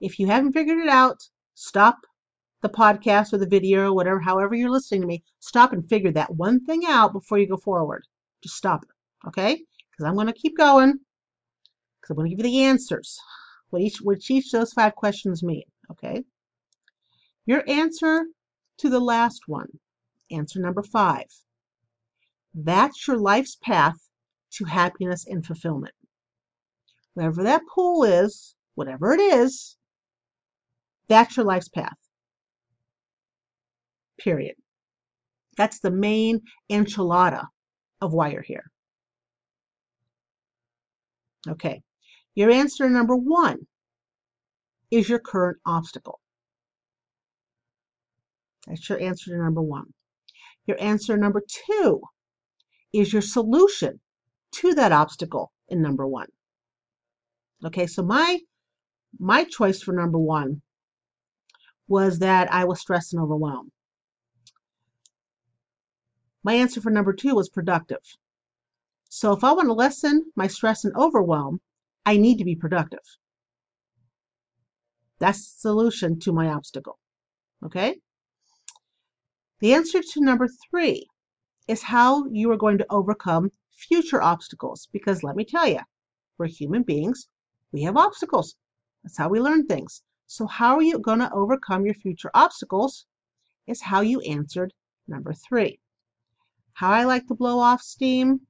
If 0.00 0.20
you 0.20 0.28
haven't 0.28 0.52
figured 0.52 0.78
it 0.78 0.88
out, 0.88 1.16
stop 1.54 1.98
the 2.62 2.68
podcast 2.68 3.32
or 3.32 3.38
the 3.38 3.48
video 3.48 3.88
or 3.88 3.94
whatever, 3.94 4.20
however 4.20 4.54
you're 4.54 4.70
listening 4.70 5.00
to 5.00 5.08
me, 5.08 5.24
stop 5.40 5.72
and 5.72 5.88
figure 5.88 6.12
that 6.12 6.32
one 6.32 6.64
thing 6.64 6.84
out 6.86 7.12
before 7.12 7.38
you 7.38 7.48
go 7.48 7.56
forward. 7.56 8.04
Just 8.40 8.54
stop 8.54 8.84
it, 8.84 9.28
okay? 9.28 9.54
Because 9.54 10.06
I'm 10.08 10.14
going 10.14 10.28
to 10.28 10.32
keep 10.32 10.56
going 10.56 11.00
because 12.00 12.10
I'm 12.10 12.16
going 12.16 12.30
to 12.30 12.36
give 12.36 12.46
you 12.46 12.52
the 12.52 12.64
answers, 12.66 13.18
what 13.70 13.82
each, 13.82 13.98
what 14.00 14.18
each 14.30 14.54
of 14.54 14.60
those 14.60 14.72
five 14.72 14.94
questions 14.94 15.42
mean, 15.42 15.64
okay? 15.90 16.22
Your 17.46 17.68
answer 17.68 18.26
to 18.78 18.88
the 18.88 19.00
last 19.00 19.42
one, 19.48 19.80
answer 20.30 20.60
number 20.60 20.84
five, 20.84 21.26
that's 22.64 23.06
your 23.06 23.18
life's 23.18 23.56
path 23.56 23.96
to 24.52 24.64
happiness 24.64 25.26
and 25.26 25.44
fulfillment. 25.44 25.94
Whatever 27.14 27.42
that 27.44 27.62
pool 27.72 28.04
is, 28.04 28.54
whatever 28.74 29.12
it 29.12 29.20
is, 29.20 29.76
that's 31.08 31.36
your 31.36 31.46
life's 31.46 31.68
path 31.68 31.96
period. 34.18 34.56
That's 35.56 35.80
the 35.80 35.90
main 35.90 36.42
enchilada 36.70 37.46
of 38.00 38.12
why 38.12 38.30
you're 38.30 38.42
here. 38.42 38.70
Okay, 41.48 41.82
your 42.34 42.50
answer 42.50 42.90
number 42.90 43.16
one 43.16 43.66
is 44.90 45.08
your 45.08 45.18
current 45.18 45.58
obstacle. 45.64 46.20
That's 48.66 48.88
your 48.88 49.00
answer 49.00 49.30
to 49.30 49.42
number 49.42 49.62
one. 49.62 49.94
Your 50.66 50.80
answer 50.80 51.16
number 51.16 51.42
two 51.66 52.02
is 52.92 53.12
your 53.12 53.22
solution 53.22 54.00
to 54.52 54.74
that 54.74 54.92
obstacle 54.92 55.52
in 55.68 55.82
number 55.82 56.06
one. 56.06 56.28
Okay, 57.64 57.86
so 57.86 58.02
my 58.02 58.40
my 59.18 59.44
choice 59.44 59.82
for 59.82 59.92
number 59.92 60.18
one 60.18 60.62
was 61.86 62.18
that 62.18 62.52
I 62.52 62.64
was 62.64 62.80
stressed 62.80 63.14
and 63.14 63.22
overwhelmed. 63.22 63.72
My 66.42 66.54
answer 66.54 66.80
for 66.80 66.90
number 66.90 67.12
two 67.12 67.34
was 67.34 67.48
productive. 67.48 68.02
So 69.08 69.32
if 69.32 69.42
I 69.42 69.52
want 69.52 69.68
to 69.68 69.72
lessen 69.72 70.32
my 70.36 70.46
stress 70.46 70.84
and 70.84 70.94
overwhelm, 70.94 71.60
I 72.04 72.16
need 72.16 72.38
to 72.38 72.44
be 72.44 72.54
productive. 72.54 73.04
That's 75.18 75.54
the 75.54 75.60
solution 75.60 76.20
to 76.20 76.32
my 76.32 76.48
obstacle. 76.48 76.98
Okay? 77.64 78.00
The 79.60 79.74
answer 79.74 80.00
to 80.00 80.20
number 80.20 80.48
three 80.70 81.06
is 81.68 81.82
how 81.82 82.26
you 82.26 82.50
are 82.50 82.56
going 82.56 82.78
to 82.78 82.86
overcome 82.90 83.52
future 83.70 84.20
obstacles. 84.22 84.88
Because 84.92 85.22
let 85.22 85.36
me 85.36 85.44
tell 85.44 85.68
you, 85.68 85.80
we're 86.38 86.46
human 86.46 86.82
beings, 86.82 87.28
we 87.72 87.82
have 87.82 87.96
obstacles. 87.96 88.56
That's 89.02 89.18
how 89.18 89.28
we 89.28 89.40
learn 89.40 89.66
things. 89.66 90.02
So, 90.26 90.46
how 90.46 90.76
are 90.76 90.82
you 90.82 90.98
going 90.98 91.20
to 91.20 91.32
overcome 91.32 91.84
your 91.84 91.94
future 91.94 92.30
obstacles? 92.34 93.06
Is 93.66 93.82
how 93.82 94.00
you 94.00 94.20
answered 94.20 94.72
number 95.06 95.34
three. 95.34 95.78
How 96.72 96.90
I 96.90 97.04
like 97.04 97.26
to 97.26 97.34
blow 97.34 97.58
off 97.58 97.82
steam 97.82 98.40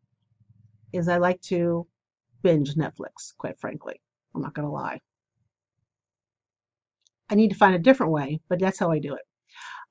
is 0.92 1.08
I 1.08 1.16
like 1.16 1.40
to 1.42 1.86
binge 2.42 2.74
Netflix, 2.74 3.34
quite 3.36 3.58
frankly. 3.58 4.00
I'm 4.34 4.42
not 4.42 4.54
going 4.54 4.66
to 4.66 4.72
lie. 4.72 5.00
I 7.30 7.34
need 7.34 7.50
to 7.50 7.56
find 7.56 7.74
a 7.74 7.80
different 7.80 8.12
way, 8.12 8.40
but 8.48 8.60
that's 8.60 8.78
how 8.78 8.90
I 8.90 8.98
do 9.00 9.14
it. 9.14 9.26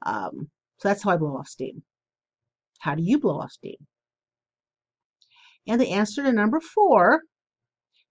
Um, 0.06 0.50
so 0.78 0.88
that's 0.88 1.04
how 1.04 1.12
I 1.12 1.18
blow 1.18 1.38
off 1.38 1.48
steam. 1.48 1.84
How 2.80 2.96
do 2.96 3.04
you 3.04 3.20
blow 3.20 3.40
off 3.40 3.52
steam? 3.52 3.88
And 5.68 5.82
the 5.82 5.92
answer 5.92 6.24
to 6.24 6.32
number 6.32 6.60
four 6.60 7.24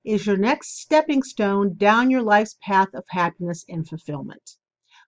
is 0.05 0.26
your 0.26 0.37
next 0.37 0.79
stepping 0.81 1.22
stone 1.22 1.76
down 1.76 2.11
your 2.11 2.22
life's 2.22 2.57
path 2.62 2.88
of 2.94 3.05
happiness 3.09 3.64
and 3.68 3.88
fulfillment. 3.88 4.57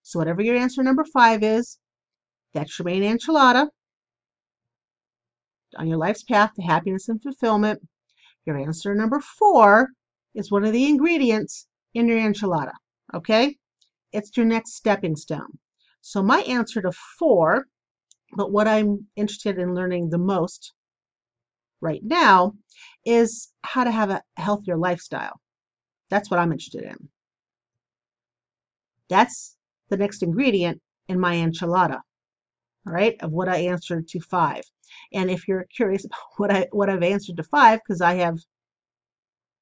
So 0.03 0.19
whatever 0.19 0.43
your 0.43 0.57
answer 0.57 0.83
number 0.83 1.05
five 1.05 1.43
is, 1.43 1.79
that's 2.55 2.79
your 2.79 2.87
main 2.87 3.03
enchilada 3.03 3.69
on 5.77 5.87
your 5.87 5.99
life's 5.99 6.23
path 6.23 6.55
to 6.55 6.63
happiness 6.63 7.09
and 7.09 7.23
fulfillment. 7.23 7.87
Your 8.47 8.57
answer 8.57 8.95
number 8.95 9.21
four 9.21 9.91
is 10.35 10.51
one 10.51 10.65
of 10.65 10.73
the 10.73 10.87
ingredients 10.87 11.67
in 11.95 12.09
your 12.09 12.19
enchilada. 12.19 12.73
Okay? 13.15 13.57
It's 14.13 14.37
your 14.37 14.47
next 14.47 14.75
stepping 14.75 15.17
stone. 15.17 15.59
So 16.01 16.23
my 16.23 16.41
answer 16.41 16.81
to 16.81 16.93
four, 17.19 17.67
but 18.37 18.53
what 18.53 18.69
I'm 18.69 19.07
interested 19.17 19.59
in 19.59 19.75
learning 19.75 20.11
the 20.11 20.19
most 20.19 20.73
right 21.81 22.03
now 22.03 22.55
is 23.05 23.53
how 23.63 23.85
to 23.85 23.91
have 23.91 24.11
a 24.11 24.23
healthier 24.37 24.77
lifestyle. 24.77 25.41
That's 26.11 26.31
what 26.31 26.41
I'm 26.41 26.53
interested 26.53 26.85
in. 26.85 27.09
That's 29.09 29.57
the 29.89 29.97
next 29.97 30.23
ingredient 30.23 30.83
in 31.09 31.19
my 31.19 31.37
enchilada, 31.37 32.01
all 32.87 32.93
right, 32.93 33.17
of 33.21 33.33
what 33.33 33.49
I 33.49 33.59
answered 33.59 34.09
to 34.09 34.21
five. 34.21 34.65
And 35.13 35.31
if 35.31 35.49
you're 35.49 35.67
curious 35.75 36.05
about 36.07 36.19
what 36.37 36.51
I 36.51 36.69
what 36.73 36.91
I've 36.91 37.03
answered 37.03 37.37
to 37.37 37.43
five, 37.45 37.81
because 37.81 38.01
I 38.01 38.15
have 38.17 38.39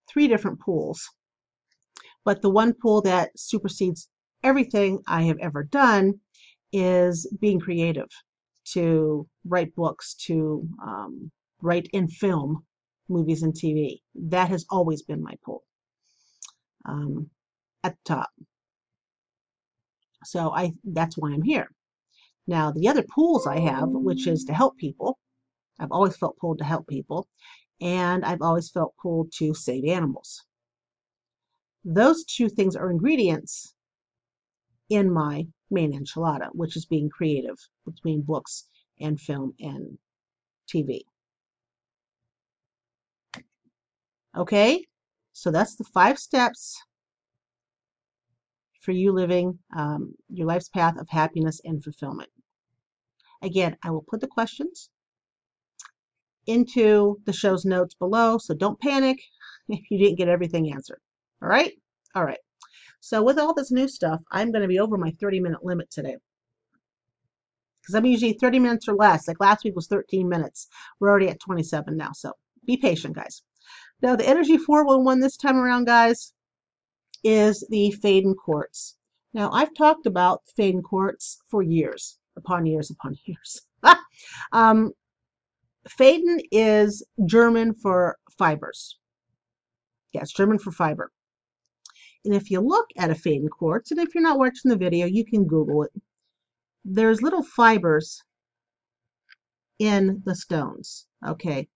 three 0.08 0.28
different 0.28 0.60
pools, 0.60 1.08
but 2.24 2.42
the 2.42 2.50
one 2.50 2.74
pool 2.74 3.02
that 3.02 3.30
supersedes 3.38 4.08
everything 4.42 5.02
I 5.06 5.22
have 5.22 5.38
ever 5.38 5.62
done 5.62 6.20
is 6.72 7.32
being 7.40 7.60
creative, 7.60 8.08
to 8.72 9.28
write 9.44 9.74
books, 9.74 10.14
to 10.26 10.68
um, 10.82 11.30
write 11.62 11.88
in 11.92 12.08
film, 12.08 12.64
movies 13.08 13.42
and 13.42 13.54
TV. 13.54 14.00
That 14.14 14.48
has 14.48 14.66
always 14.70 15.02
been 15.02 15.22
my 15.22 15.34
pull 15.44 15.62
um, 16.84 17.30
at 17.84 17.92
the 17.92 18.14
top. 18.14 18.30
So 20.24 20.50
I 20.50 20.72
that's 20.84 21.16
why 21.16 21.32
I'm 21.32 21.42
here. 21.42 21.70
Now 22.46 22.72
the 22.72 22.88
other 22.88 23.04
pools 23.04 23.46
I 23.46 23.60
have, 23.60 23.88
which 23.88 24.26
is 24.26 24.44
to 24.44 24.54
help 24.54 24.76
people, 24.76 25.18
I've 25.78 25.92
always 25.92 26.16
felt 26.16 26.38
pulled 26.38 26.58
to 26.58 26.64
help 26.64 26.88
people, 26.88 27.28
and 27.80 28.24
I've 28.24 28.42
always 28.42 28.70
felt 28.70 28.94
pulled 29.00 29.32
to 29.38 29.54
save 29.54 29.84
animals. 29.84 30.42
Those 31.84 32.24
two 32.24 32.48
things 32.48 32.74
are 32.74 32.90
ingredients 32.90 33.74
in 34.88 35.12
my 35.12 35.46
main 35.70 35.92
enchilada, 35.92 36.48
which 36.52 36.76
is 36.76 36.86
being 36.86 37.08
creative 37.10 37.56
between 37.84 38.22
books 38.22 38.66
and 39.00 39.20
film 39.20 39.54
and 39.60 39.98
TV. 40.72 41.02
Okay, 44.36 44.84
so 45.32 45.50
that's 45.50 45.76
the 45.76 45.84
five 45.84 46.18
steps 46.18 46.76
for 48.82 48.92
you 48.92 49.12
living 49.12 49.58
um, 49.74 50.14
your 50.28 50.46
life's 50.46 50.68
path 50.68 50.96
of 50.98 51.08
happiness 51.08 51.60
and 51.64 51.82
fulfillment. 51.82 52.30
Again, 53.42 53.76
I 53.82 53.90
will 53.90 54.04
put 54.08 54.20
the 54.20 54.28
questions 54.28 54.90
into 56.46 57.20
the 57.24 57.32
show's 57.32 57.64
notes 57.64 57.94
below, 57.94 58.38
so 58.38 58.54
don't 58.54 58.80
panic 58.80 59.18
if 59.68 59.90
you 59.90 59.98
didn't 59.98 60.18
get 60.18 60.28
everything 60.28 60.72
answered. 60.72 61.00
All 61.42 61.48
right? 61.48 61.72
All 62.14 62.24
right. 62.24 62.38
So 63.06 63.22
with 63.22 63.38
all 63.38 63.54
this 63.54 63.70
new 63.70 63.86
stuff, 63.86 64.20
I'm 64.32 64.50
going 64.50 64.62
to 64.62 64.68
be 64.68 64.80
over 64.80 64.98
my 64.98 65.12
30 65.12 65.38
minute 65.38 65.64
limit 65.64 65.88
today. 65.92 66.16
Because 67.80 67.94
I'm 67.94 68.04
usually 68.04 68.32
30 68.32 68.58
minutes 68.58 68.88
or 68.88 68.96
less. 68.96 69.28
Like 69.28 69.38
last 69.38 69.62
week 69.62 69.76
was 69.76 69.86
13 69.86 70.28
minutes. 70.28 70.66
We're 70.98 71.10
already 71.10 71.28
at 71.28 71.38
27 71.38 71.96
now. 71.96 72.10
So 72.10 72.32
be 72.64 72.76
patient, 72.76 73.14
guys. 73.14 73.42
Now, 74.02 74.16
the 74.16 74.28
Energy 74.28 74.58
411 74.58 75.20
this 75.20 75.36
time 75.36 75.56
around, 75.56 75.84
guys, 75.84 76.32
is 77.22 77.64
the 77.70 77.94
Faden 78.02 78.34
quartz. 78.34 78.96
Now, 79.32 79.52
I've 79.52 79.74
talked 79.74 80.06
about 80.06 80.42
Faden 80.58 80.82
quartz 80.82 81.38
for 81.48 81.62
years, 81.62 82.18
upon 82.36 82.66
years 82.66 82.90
upon 82.90 83.16
years. 83.24 83.60
um, 84.52 84.90
Faden 85.88 86.40
is 86.50 87.04
German 87.24 87.72
for 87.72 88.18
fibers. 88.36 88.98
Yes, 90.12 90.32
German 90.32 90.58
for 90.58 90.72
fiber. 90.72 91.12
And 92.26 92.34
if 92.34 92.50
you 92.50 92.60
look 92.60 92.88
at 92.98 93.10
a 93.10 93.14
Faden 93.14 93.48
quartz, 93.48 93.92
and 93.92 94.00
if 94.00 94.12
you're 94.12 94.22
not 94.22 94.38
watching 94.38 94.68
the 94.68 94.76
video, 94.76 95.06
you 95.06 95.24
can 95.24 95.46
Google 95.46 95.84
it. 95.84 95.92
There's 96.84 97.22
little 97.22 97.44
fibers 97.44 98.22
in 99.78 100.22
the 100.24 100.34
stones. 100.34 101.06
Okay, 101.26 101.68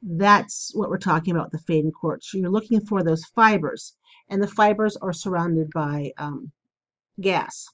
that's 0.00 0.70
what 0.74 0.88
we're 0.88 0.98
talking 0.98 1.34
about, 1.34 1.50
the 1.50 1.58
Faden 1.58 1.92
quartz. 1.92 2.32
You're 2.32 2.48
looking 2.48 2.80
for 2.80 3.02
those 3.02 3.24
fibers, 3.24 3.96
and 4.28 4.40
the 4.40 4.46
fibers 4.48 4.96
are 4.98 5.12
surrounded 5.12 5.68
by 5.74 6.12
um, 6.16 6.52
gas. 7.20 7.66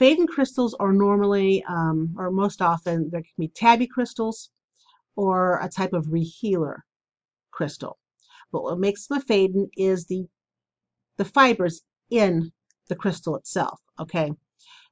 Faden 0.00 0.28
crystals 0.28 0.74
are 0.74 0.92
normally, 0.92 1.62
um, 1.68 2.14
or 2.16 2.30
most 2.30 2.62
often, 2.62 3.10
there 3.10 3.22
can 3.22 3.34
be 3.38 3.48
tabby 3.48 3.86
crystals 3.86 4.50
or 5.16 5.58
a 5.60 5.68
type 5.68 5.92
of 5.92 6.06
rehealer 6.06 6.78
crystal. 7.50 7.98
But 8.52 8.62
what 8.62 8.78
makes 8.78 9.06
them 9.06 9.18
a 9.18 9.20
Faden 9.22 9.68
is 9.76 10.06
the, 10.06 10.26
the 11.16 11.24
fibers 11.24 11.82
in 12.10 12.52
the 12.88 12.96
crystal 12.96 13.36
itself, 13.36 13.80
okay? 13.98 14.32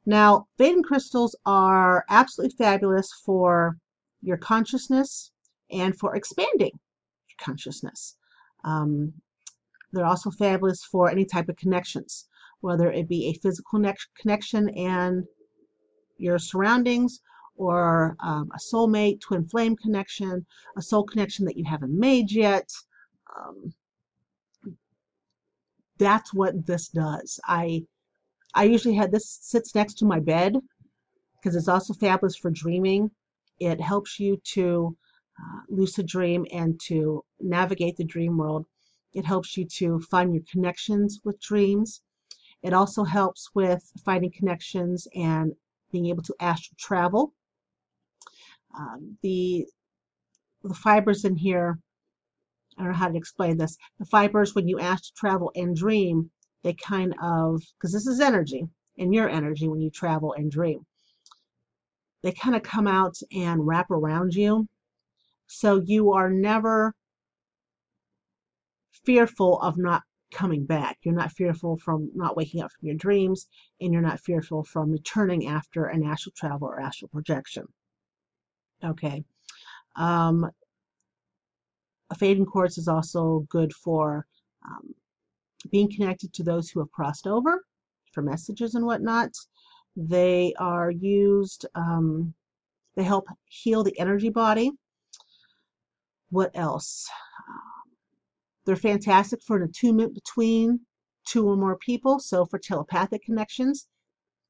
Now, 0.07 0.47
Faden 0.59 0.85
crystals 0.85 1.37
are 1.44 2.05
absolutely 2.09 2.57
fabulous 2.57 3.12
for 3.25 3.77
your 4.23 4.37
consciousness 4.37 5.33
and 5.71 5.99
for 5.99 6.14
expanding 6.14 6.73
your 7.29 7.37
consciousness. 7.38 8.16
Um, 8.64 9.12
they're 9.92 10.07
also 10.07 10.31
fabulous 10.31 10.85
for 10.85 11.11
any 11.11 11.25
type 11.25 11.49
of 11.49 11.57
connections, 11.57 12.29
whether 12.61 12.90
it 12.90 13.09
be 13.09 13.27
a 13.27 13.38
physical 13.40 13.83
connection 14.21 14.68
and 14.71 15.25
your 16.18 16.38
surroundings, 16.38 17.21
or 17.57 18.16
um, 18.21 18.51
a 18.55 18.59
soulmate, 18.59 19.21
twin 19.21 19.44
flame 19.49 19.77
connection, 19.77 20.47
a 20.77 20.83
soul 20.83 21.05
connection 21.05 21.44
that 21.44 21.57
you 21.57 21.64
haven't 21.64 21.99
made 21.99 22.31
yet, 22.31 22.71
um, 23.38 23.72
that's 25.98 26.33
what 26.33 26.66
this 26.66 26.88
does. 26.88 27.40
I 27.44 27.85
I 28.55 28.64
usually 28.64 28.94
had 28.94 29.12
this 29.12 29.38
sits 29.42 29.74
next 29.74 29.94
to 29.98 30.07
my 30.07 30.20
bed 30.20 30.57
because 31.35 31.55
it's 31.57 31.68
also 31.68 31.94
fabulous 31.94 32.37
for 32.37 32.51
dreaming. 32.51 33.11
It 33.61 33.81
helps 33.81 34.18
you 34.18 34.38
to 34.55 34.96
uh, 35.38 35.61
lucid 35.68 36.07
dream 36.07 36.46
and 36.53 36.81
to 36.87 37.24
navigate 37.40 37.96
the 37.96 38.05
dream 38.05 38.37
world. 38.38 38.66
It 39.12 39.24
helps 39.24 39.57
you 39.57 39.66
to 39.79 40.01
find 40.01 40.35
your 40.35 40.44
connections 40.51 41.20
with 41.24 41.40
dreams. 41.40 42.03
It 42.62 42.72
also 42.72 43.05
helps 43.05 43.51
with 43.55 43.83
finding 44.05 44.33
connections 44.33 45.07
and 45.14 45.53
being 45.92 46.07
able 46.07 46.22
to 46.24 46.35
astral 46.40 46.77
travel. 46.79 47.35
Um, 48.77 49.18
the 49.22 49.66
the 50.62 50.74
fibers 50.74 51.24
in 51.24 51.37
here 51.37 51.79
I 52.79 52.83
don't 52.83 52.93
know 52.93 52.99
how 52.99 53.09
to 53.09 53.17
explain 53.17 53.57
this. 53.57 53.77
The 53.99 54.07
fibers, 54.07 54.55
when 54.55 54.69
you 54.69 54.79
ask 54.79 55.05
to 55.05 55.12
travel 55.14 55.51
and 55.55 55.77
dream, 55.77 56.31
they 56.62 56.75
kind 56.75 57.14
of, 57.21 57.62
because 57.77 57.93
this 57.93 58.07
is 58.07 58.21
energy, 58.21 58.67
and 58.99 59.14
your 59.14 59.29
energy 59.29 59.69
when 59.69 59.81
you 59.81 59.91
travel 59.91 60.33
and 60.33 60.51
dream, 60.51 60.87
they 62.23 62.33
kind 62.33 62.57
of 62.57 62.62
come 62.62 62.87
out 62.87 63.17
and 63.33 63.67
wrap 63.67 63.91
around 63.91 64.35
you. 64.35 64.67
So 65.47 65.81
you 65.85 66.12
are 66.12 66.31
never 66.31 66.95
fearful 69.05 69.61
of 69.61 69.79
not 69.79 70.03
coming 70.33 70.67
back. 70.67 70.99
You're 71.03 71.14
not 71.14 71.33
fearful 71.33 71.79
from 71.79 72.11
not 72.14 72.37
waking 72.37 72.62
up 72.62 72.71
from 72.71 72.87
your 72.87 72.97
dreams, 72.97 73.49
and 73.81 73.93
you're 73.93 74.03
not 74.03 74.21
fearful 74.21 74.64
from 74.64 74.93
returning 74.93 75.47
after 75.47 75.87
an 75.87 76.05
astral 76.05 76.35
travel 76.37 76.69
or 76.69 76.81
astral 76.81 77.09
projection. 77.09 77.64
Okay. 78.85 79.25
Um, 79.97 80.51
a 82.11 82.14
Faden 82.14 82.47
quartz 82.47 82.79
is 82.79 82.88
also 82.88 83.47
good 83.49 83.73
for 83.73 84.27
um, 84.66 84.94
being 85.71 85.90
connected 85.90 86.33
to 86.33 86.42
those 86.42 86.71
who 86.71 86.81
have 86.81 86.90
crossed 86.92 87.27
over 87.27 87.64
for 88.12 88.23
messages 88.23 88.75
and 88.75 88.87
whatnot. 88.87 89.31
They 89.97 90.55
are 90.59 90.90
used, 90.90 91.66
um, 91.75 92.35
they 92.97 93.03
help 93.03 93.27
heal 93.47 93.83
the 93.83 93.99
energy 93.99 94.31
body. 94.31 94.71
What 96.31 96.51
else? 96.55 97.09
They're 98.64 98.77
fantastic 98.77 99.42
for 99.42 99.57
an 99.57 99.62
attunement 99.62 100.14
between 100.14 100.81
two 101.27 101.49
or 101.49 101.57
more 101.57 101.77
people. 101.77 102.18
So 102.18 102.44
for 102.44 102.59
telepathic 102.59 103.23
connections, 103.23 103.88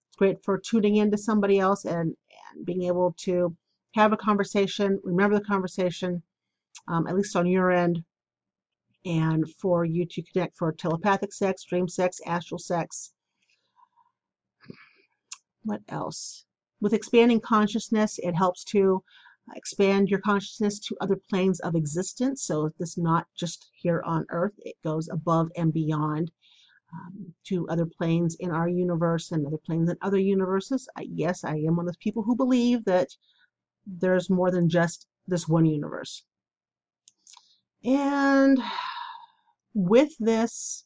it's 0.08 0.16
great 0.16 0.42
for 0.44 0.58
tuning 0.58 0.96
into 0.96 1.16
somebody 1.16 1.58
else 1.58 1.84
and, 1.84 2.16
and 2.54 2.66
being 2.66 2.82
able 2.82 3.14
to 3.18 3.56
have 3.94 4.12
a 4.12 4.16
conversation, 4.16 5.00
remember 5.04 5.38
the 5.38 5.44
conversation, 5.44 6.22
um, 6.88 7.06
at 7.06 7.14
least 7.14 7.36
on 7.36 7.46
your 7.46 7.70
end, 7.70 8.02
and 9.04 9.48
for 9.60 9.84
you 9.84 10.04
to 10.06 10.22
connect 10.22 10.56
for 10.56 10.72
telepathic 10.72 11.32
sex, 11.32 11.64
dream 11.64 11.88
sex, 11.88 12.20
astral 12.26 12.58
sex. 12.58 13.12
What 15.62 15.80
else? 15.88 16.44
With 16.80 16.94
expanding 16.94 17.40
consciousness, 17.40 18.18
it 18.18 18.34
helps 18.34 18.64
to 18.64 19.02
expand 19.54 20.08
your 20.08 20.20
consciousness 20.20 20.78
to 20.78 20.96
other 21.00 21.18
planes 21.30 21.60
of 21.60 21.74
existence. 21.74 22.42
So 22.44 22.70
this 22.78 22.98
not 22.98 23.26
just 23.36 23.70
here 23.72 24.02
on 24.04 24.26
Earth, 24.30 24.54
it 24.58 24.76
goes 24.84 25.08
above 25.08 25.50
and 25.56 25.72
beyond 25.72 26.30
um, 26.92 27.34
to 27.44 27.68
other 27.68 27.86
planes 27.86 28.36
in 28.40 28.50
our 28.50 28.68
universe 28.68 29.32
and 29.32 29.46
other 29.46 29.58
planes 29.58 29.90
in 29.90 29.96
other 30.02 30.18
universes. 30.18 30.88
I, 30.96 31.06
yes, 31.10 31.44
I 31.44 31.56
am 31.56 31.76
one 31.76 31.80
of 31.80 31.86
those 31.86 31.96
people 31.96 32.22
who 32.22 32.36
believe 32.36 32.84
that 32.84 33.08
there's 33.86 34.30
more 34.30 34.50
than 34.50 34.68
just 34.68 35.06
this 35.26 35.48
one 35.48 35.66
universe. 35.66 36.24
And 37.84 38.60
with 39.74 40.16
this, 40.18 40.84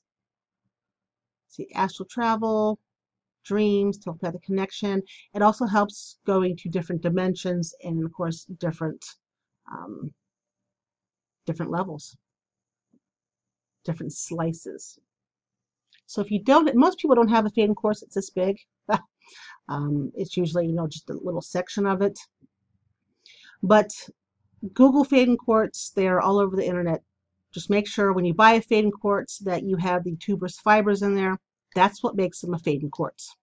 see, 1.49 1.69
astral 1.75 2.07
travel, 2.11 2.79
dreams, 3.45 3.99
telepathic 3.99 4.43
connection. 4.43 5.03
It 5.35 5.43
also 5.43 5.67
helps 5.67 6.19
going 6.27 6.57
to 6.59 6.69
different 6.69 7.03
dimensions 7.03 7.75
and, 7.83 8.05
of 8.05 8.13
course, 8.13 8.45
different 8.45 9.05
um, 9.71 10.13
different 11.47 11.73
levels, 11.73 12.17
different 13.85 14.13
slices. 14.13 14.99
So 16.07 16.21
if 16.21 16.31
you 16.31 16.43
don't, 16.43 16.75
most 16.75 16.99
people 16.99 17.17
don't 17.17 17.29
have 17.29 17.47
a 17.47 17.51
Faden 17.51 17.75
quartz 17.75 18.01
that's 18.01 18.15
this 18.15 18.31
big. 18.31 18.59
um, 19.69 20.13
it's 20.15 20.37
usually, 20.37 20.67
you 20.67 20.75
know, 20.75 20.87
just 20.87 21.11
a 21.11 21.15
little 21.15 21.41
section 21.41 21.87
of 21.87 22.03
it. 22.03 22.19
But 23.63 23.91
Google 24.75 25.05
Faden 25.05 25.39
quartz, 25.39 25.91
they're 25.91 26.21
all 26.21 26.39
over 26.39 26.55
the 26.55 26.67
internet. 26.67 27.03
Just 27.53 27.69
make 27.69 27.89
sure 27.89 28.13
when 28.13 28.25
you 28.25 28.33
buy 28.33 28.53
a 28.53 28.63
Faden 28.63 28.93
quartz 28.93 29.39
that 29.39 29.65
you 29.65 29.77
have 29.77 30.05
the 30.05 30.17
tuberous 30.17 30.61
fibers 30.61 31.03
in 31.03 31.15
there. 31.15 31.39
That's 31.75 32.03
what 32.03 32.17
makes 32.17 32.41
them 32.41 32.55
a 32.55 32.59
Faden 32.59 32.91
quartz. 32.91 33.35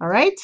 All 0.00 0.08
right? 0.08 0.38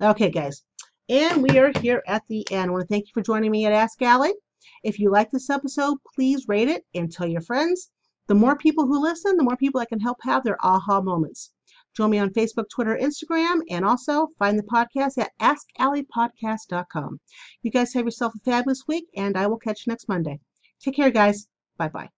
Okay, 0.00 0.30
guys. 0.30 0.62
And 1.08 1.42
we 1.42 1.58
are 1.58 1.70
here 1.80 2.02
at 2.06 2.26
the 2.28 2.50
end. 2.50 2.70
I 2.70 2.72
want 2.72 2.82
to 2.82 2.88
thank 2.88 3.06
you 3.06 3.12
for 3.14 3.22
joining 3.22 3.50
me 3.50 3.66
at 3.66 3.72
Ask 3.72 4.00
Allie. 4.02 4.34
If 4.82 4.98
you 4.98 5.10
like 5.10 5.30
this 5.30 5.50
episode, 5.50 5.98
please 6.14 6.48
rate 6.48 6.68
it 6.68 6.84
and 6.94 7.12
tell 7.12 7.26
your 7.26 7.42
friends. 7.42 7.90
The 8.26 8.34
more 8.34 8.56
people 8.56 8.86
who 8.86 9.00
listen, 9.00 9.36
the 9.36 9.44
more 9.44 9.56
people 9.56 9.80
I 9.80 9.84
can 9.84 10.00
help 10.00 10.18
have 10.22 10.42
their 10.44 10.56
aha 10.64 11.00
moments. 11.00 11.52
Join 11.96 12.10
me 12.10 12.18
on 12.18 12.30
Facebook, 12.30 12.68
Twitter, 12.68 12.98
Instagram, 13.00 13.60
and 13.70 13.84
also 13.84 14.28
find 14.38 14.58
the 14.58 14.62
podcast 14.64 15.18
at 15.18 15.32
AskAlliePodcast.com. 15.40 17.20
You 17.62 17.70
guys 17.70 17.94
have 17.94 18.04
yourself 18.04 18.34
a 18.34 18.50
fabulous 18.50 18.82
week, 18.86 19.06
and 19.16 19.36
I 19.36 19.46
will 19.46 19.58
catch 19.58 19.86
you 19.86 19.90
next 19.90 20.08
Monday. 20.08 20.40
Take 20.80 20.96
care, 20.96 21.10
guys. 21.10 21.48
Bye 21.78 21.88
bye. 21.88 22.10